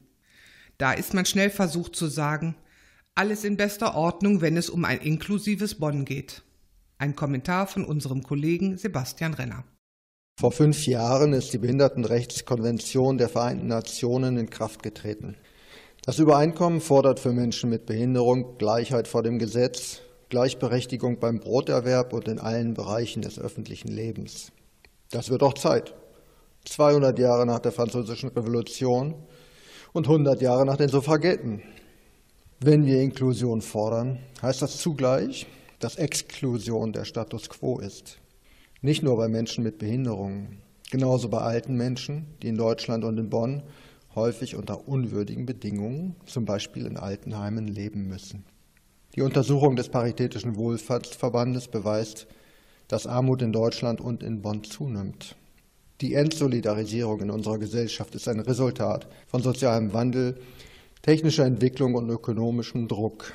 Da 0.79 0.91
ist 0.91 1.13
man 1.13 1.27
schnell 1.27 1.51
versucht 1.51 1.95
zu 1.95 2.07
sagen, 2.07 2.55
alles 3.13 3.43
in 3.43 3.57
bester 3.57 3.93
Ordnung, 3.93 4.41
wenn 4.41 4.57
es 4.57 4.71
um 4.71 4.85
ein 4.85 5.01
inklusives 5.01 5.75
Bonn 5.75 6.03
geht. 6.03 6.41
Ein 6.97 7.15
Kommentar 7.15 7.67
von 7.67 7.85
unserem 7.85 8.23
Kollegen 8.23 8.75
Sebastian 8.75 9.35
Renner. 9.35 9.63
Vor 10.39 10.51
fünf 10.51 10.87
Jahren 10.87 11.33
ist 11.33 11.53
die 11.53 11.59
Behindertenrechtskonvention 11.59 13.19
der 13.19 13.29
Vereinten 13.29 13.67
Nationen 13.67 14.37
in 14.37 14.49
Kraft 14.49 14.81
getreten. 14.81 15.37
Das 16.03 16.17
Übereinkommen 16.17 16.81
fordert 16.81 17.19
für 17.19 17.33
Menschen 17.33 17.69
mit 17.69 17.85
Behinderung 17.85 18.57
Gleichheit 18.57 19.07
vor 19.07 19.21
dem 19.21 19.37
Gesetz, 19.37 20.01
Gleichberechtigung 20.31 21.19
beim 21.19 21.41
Broterwerb 21.41 22.13
und 22.13 22.29
in 22.29 22.39
allen 22.39 22.73
Bereichen 22.73 23.21
des 23.21 23.37
öffentlichen 23.37 23.89
Lebens. 23.89 24.53
Das 25.11 25.29
wird 25.29 25.43
auch 25.43 25.55
Zeit. 25.55 25.93
200 26.63 27.19
Jahre 27.19 27.45
nach 27.45 27.59
der 27.59 27.73
Französischen 27.73 28.29
Revolution 28.29 29.15
und 29.91 30.07
100 30.07 30.41
Jahre 30.41 30.65
nach 30.65 30.77
den 30.77 30.87
Suffragetten. 30.87 31.61
Wenn 32.61 32.85
wir 32.85 33.01
Inklusion 33.01 33.61
fordern, 33.61 34.19
heißt 34.41 34.61
das 34.61 34.77
zugleich, 34.77 35.47
dass 35.79 35.97
Exklusion 35.97 36.93
der 36.93 37.03
Status 37.03 37.49
quo 37.49 37.79
ist. 37.79 38.17
Nicht 38.81 39.03
nur 39.03 39.17
bei 39.17 39.27
Menschen 39.27 39.65
mit 39.65 39.79
Behinderungen, 39.79 40.61
genauso 40.91 41.27
bei 41.27 41.39
alten 41.39 41.75
Menschen, 41.75 42.27
die 42.41 42.47
in 42.47 42.57
Deutschland 42.57 43.03
und 43.03 43.17
in 43.17 43.29
Bonn 43.29 43.63
häufig 44.15 44.55
unter 44.55 44.87
unwürdigen 44.87 45.45
Bedingungen, 45.45 46.15
zum 46.25 46.45
Beispiel 46.45 46.85
in 46.85 46.95
Altenheimen, 46.95 47.67
leben 47.67 48.07
müssen. 48.07 48.45
Die 49.15 49.21
Untersuchung 49.21 49.75
des 49.75 49.89
Paritätischen 49.89 50.55
Wohlfahrtsverbandes 50.55 51.67
beweist, 51.67 52.27
dass 52.87 53.07
Armut 53.07 53.41
in 53.41 53.51
Deutschland 53.51 53.99
und 53.99 54.23
in 54.23 54.41
Bonn 54.41 54.63
zunimmt. 54.63 55.35
Die 55.99 56.13
Entsolidarisierung 56.13 57.19
in 57.19 57.29
unserer 57.29 57.59
Gesellschaft 57.59 58.15
ist 58.15 58.27
ein 58.29 58.39
Resultat 58.39 59.07
von 59.27 59.43
sozialem 59.43 59.93
Wandel, 59.93 60.39
technischer 61.01 61.45
Entwicklung 61.45 61.95
und 61.95 62.09
ökonomischem 62.09 62.87
Druck. 62.87 63.33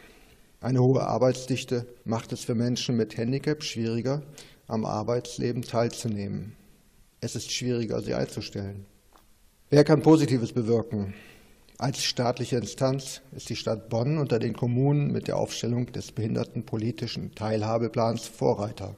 Eine 0.61 0.81
hohe 0.81 1.07
Arbeitsdichte 1.07 1.87
macht 2.05 2.33
es 2.33 2.41
für 2.41 2.55
Menschen 2.55 2.97
mit 2.97 3.17
Handicap 3.19 3.63
schwieriger, 3.63 4.23
am 4.67 4.85
Arbeitsleben 4.85 5.63
teilzunehmen. 5.63 6.57
Es 7.21 7.37
ist 7.37 7.53
schwieriger, 7.53 8.01
sie 8.01 8.15
einzustellen. 8.15 8.87
Wer 9.69 9.85
kann 9.85 10.03
Positives 10.03 10.53
bewirken? 10.53 11.15
Als 11.79 12.03
staatliche 12.03 12.57
Instanz 12.57 13.21
ist 13.33 13.51
die 13.51 13.57
Stadt 13.57 13.91
Bonn 13.91 14.17
unter 14.17 14.39
den 14.39 14.55
Kommunen 14.55 15.13
mit 15.13 15.29
der 15.29 15.37
Aufstellung 15.37 15.85
des 15.93 16.11
behindertenpolitischen 16.11 17.35
Teilhabeplans 17.35 18.27
Vorreiter. 18.27 18.97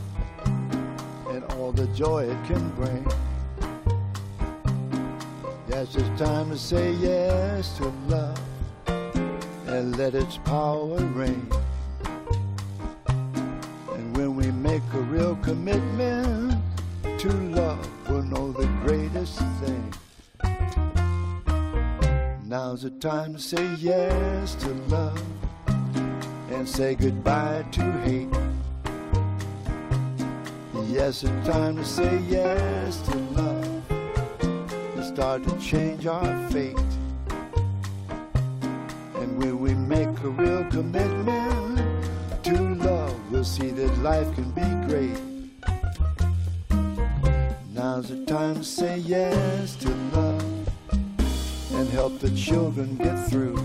and 1.35 1.43
all 1.55 1.73
the 1.75 1.89
joy 1.93 2.31
it 2.31 2.39
can 2.47 2.71
bring. 2.77 3.05
Yes, 5.69 5.97
it's 5.97 6.23
time 6.23 6.51
to 6.51 6.57
say 6.57 6.93
yes 6.93 7.77
to 7.77 7.93
love 8.09 8.39
and 9.71 9.97
let 9.97 10.15
its 10.15 10.37
power 10.39 10.97
reign. 11.15 11.49
And 13.07 14.17
when 14.17 14.35
we 14.35 14.51
make 14.51 14.83
a 14.93 14.99
real 14.99 15.37
commitment 15.37 16.61
to 17.19 17.29
love, 17.29 17.89
we'll 18.09 18.23
know 18.25 18.51
the 18.51 18.67
greatest 18.85 19.39
thing. 19.61 19.95
Now's 22.45 22.83
the 22.83 22.91
time 22.91 23.35
to 23.35 23.39
say 23.39 23.75
yes 23.77 24.57
to 24.57 24.69
love 24.89 25.23
and 26.51 26.69
say 26.69 26.97
goodbye 26.97 27.65
to 27.71 27.83
hate. 28.03 28.29
Yes, 30.89 31.23
it's 31.23 31.49
time 31.49 31.77
to 31.77 31.85
say 31.85 32.19
yes 32.29 33.01
to 33.03 33.17
love 33.17 33.91
and 33.91 35.05
start 35.05 35.45
to 35.45 35.57
change 35.61 36.07
our 36.07 36.51
fate. 36.51 36.77
A 40.23 40.29
real 40.29 40.65
commitment 40.65 41.81
to 42.43 42.75
love, 42.75 43.15
we'll 43.31 43.43
see 43.43 43.71
that 43.71 43.99
life 43.99 44.27
can 44.35 44.51
be 44.51 44.61
great. 44.87 45.19
Now's 47.73 48.09
the 48.09 48.25
time 48.27 48.57
to 48.57 48.65
say 48.65 48.99
yes 48.99 49.77
to 49.77 49.89
love 49.89 50.69
and 51.73 51.89
help 51.89 52.19
the 52.19 52.31
children 52.37 52.97
get 52.97 53.17
through. 53.31 53.59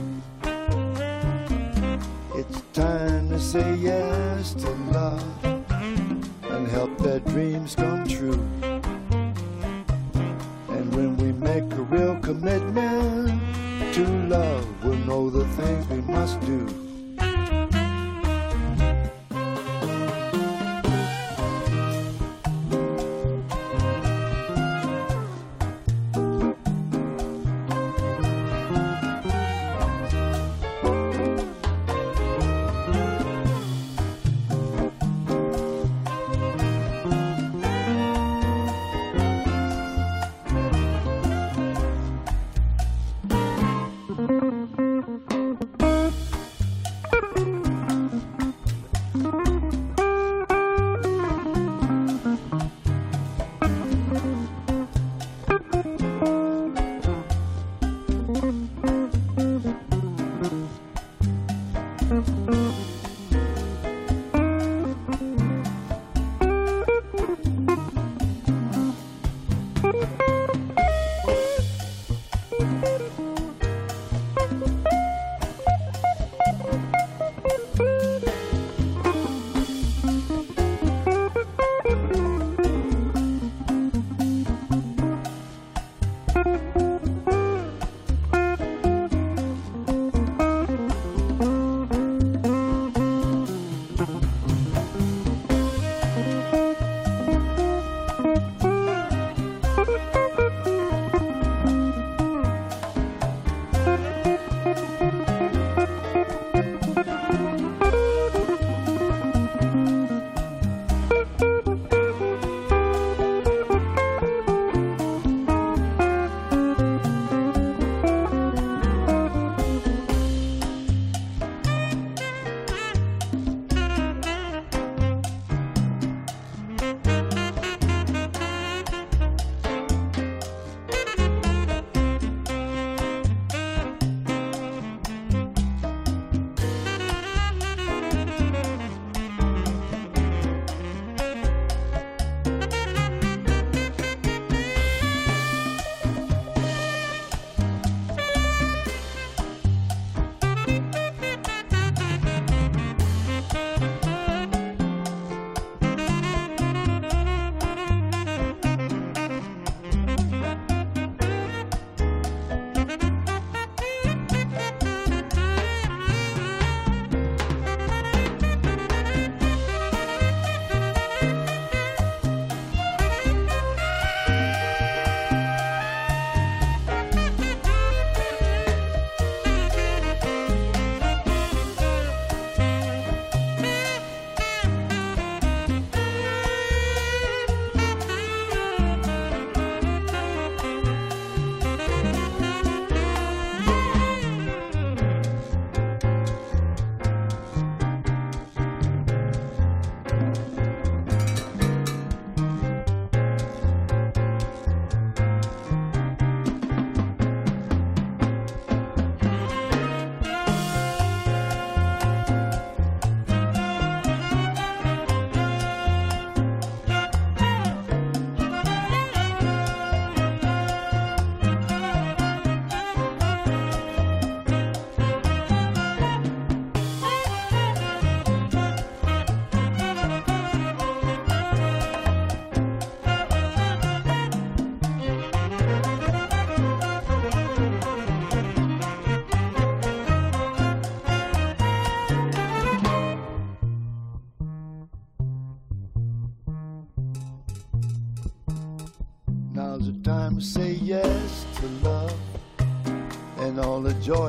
It's 2.35 2.61
time 2.71 3.29
to 3.29 3.39
say 3.39 3.75
yes 3.75 4.53
to 4.53 4.69
love 4.93 5.45
and 6.43 6.67
help 6.69 6.97
their 6.99 7.19
dreams 7.19 7.75
come 7.75 8.07
true. 8.07 8.41
And 10.69 10.95
when 10.95 11.17
we 11.17 11.33
make 11.33 11.69
a 11.73 11.81
real 11.81 12.17
commitment 12.21 13.44
to 13.95 14.05
love, 14.27 14.83
we'll 14.83 14.97
know 15.05 15.29
the 15.29 15.45
things 15.55 15.87
we 15.87 16.01
must 16.01 16.41
do. 16.41 16.84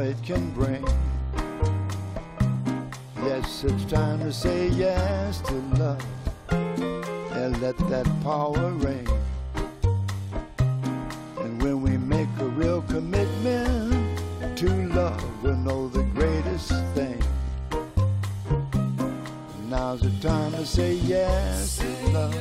It 0.06 0.22
can 0.22 0.50
bring. 0.50 0.86
Yes, 3.24 3.64
it's 3.64 3.84
time 3.86 4.20
to 4.20 4.32
say 4.32 4.68
yes 4.68 5.40
to 5.40 5.54
love 5.82 6.04
and 6.48 7.60
let 7.60 7.76
that 7.90 8.06
power 8.22 8.70
reign. 8.70 9.08
And 11.38 11.60
when 11.60 11.82
we 11.82 11.96
make 11.96 12.28
a 12.38 12.44
real 12.44 12.82
commitment 12.82 14.20
to 14.58 14.70
love, 14.94 15.42
we'll 15.42 15.56
know 15.56 15.88
the 15.88 16.04
greatest 16.14 16.70
thing. 16.94 17.20
Now's 19.68 20.02
the 20.02 20.12
time 20.20 20.52
to 20.52 20.64
say 20.64 20.94
yes 20.94 21.78
to 21.78 22.08
love 22.10 22.34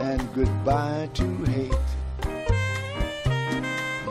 and 0.00 0.34
goodbye 0.34 1.10
to. 1.14 1.39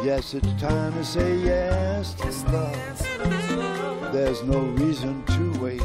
Yes, 0.10 0.34
it's 0.34 0.54
time 0.60 0.92
to 0.94 1.06
say 1.06 1.38
yes 1.38 2.16
to 2.16 2.32
love. 2.52 4.12
There's 4.12 4.42
no 4.42 4.62
reason 4.82 5.24
to 5.26 5.60
wait. 5.62 5.84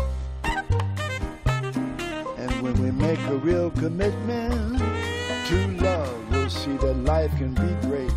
And 2.38 2.50
when 2.62 2.72
we 2.82 2.90
make 2.90 3.18
a 3.28 3.36
real 3.36 3.70
commitment 3.72 4.78
to 4.78 5.68
love, 5.78 6.30
we'll 6.30 6.48
see 6.48 6.74
that 6.78 6.94
life 7.04 7.36
can 7.36 7.52
be 7.52 7.86
great. 7.86 8.10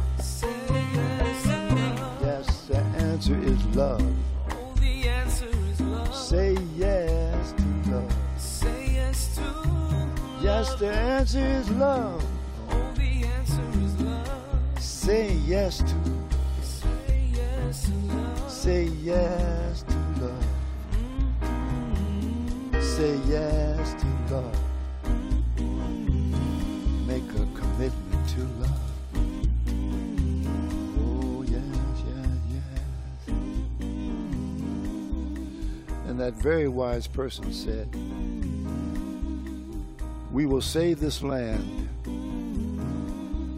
Yes, 2.21 2.67
the 2.69 2.77
answer 3.03 3.37
is 3.43 3.61
love. 3.75 4.15
The 4.79 5.09
answer 5.09 5.49
is 5.49 5.81
love. 5.81 6.15
Say 6.15 6.57
yes 6.77 7.51
to 7.51 7.91
love. 7.91 8.15
Say 8.37 8.93
yes 8.93 9.35
to 9.35 9.43
Yes, 10.41 10.73
the 10.75 10.89
answer 10.89 11.45
is 11.45 11.69
love. 11.71 12.26
Say 15.07 15.39
yes 15.47 15.77
to. 15.77 15.95
Say 16.61 17.29
yes 17.31 17.83
to 17.85 17.91
love. 18.13 18.51
Say 18.51 18.83
yes 19.01 19.83
to 19.83 19.95
love. 20.19 20.45
Say 22.83 23.17
yes 23.29 23.93
to 24.01 24.07
love. 24.33 24.59
Make 27.07 27.23
a 27.23 27.47
commitment 27.55 28.29
to 28.31 28.41
love. 28.59 28.81
Oh. 30.99 31.45
And 36.09 36.19
that 36.19 36.33
very 36.33 36.67
wise 36.67 37.07
person 37.07 37.53
said, 37.53 37.87
We 40.33 40.45
will 40.45 40.61
save 40.61 40.99
this 40.99 41.23
land 41.23 41.87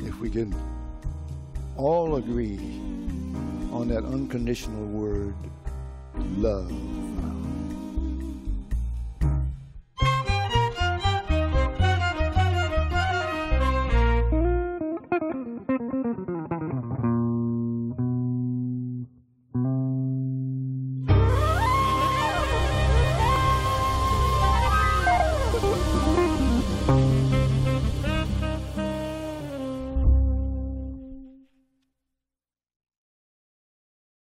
if 0.05 0.19
we 0.19 0.29
can 0.29 0.53
all 1.79 2.17
agree 2.17 2.59
on 3.71 3.87
that 3.87 4.03
unconditional 4.03 4.85
word, 4.85 5.35
love. 6.37 6.98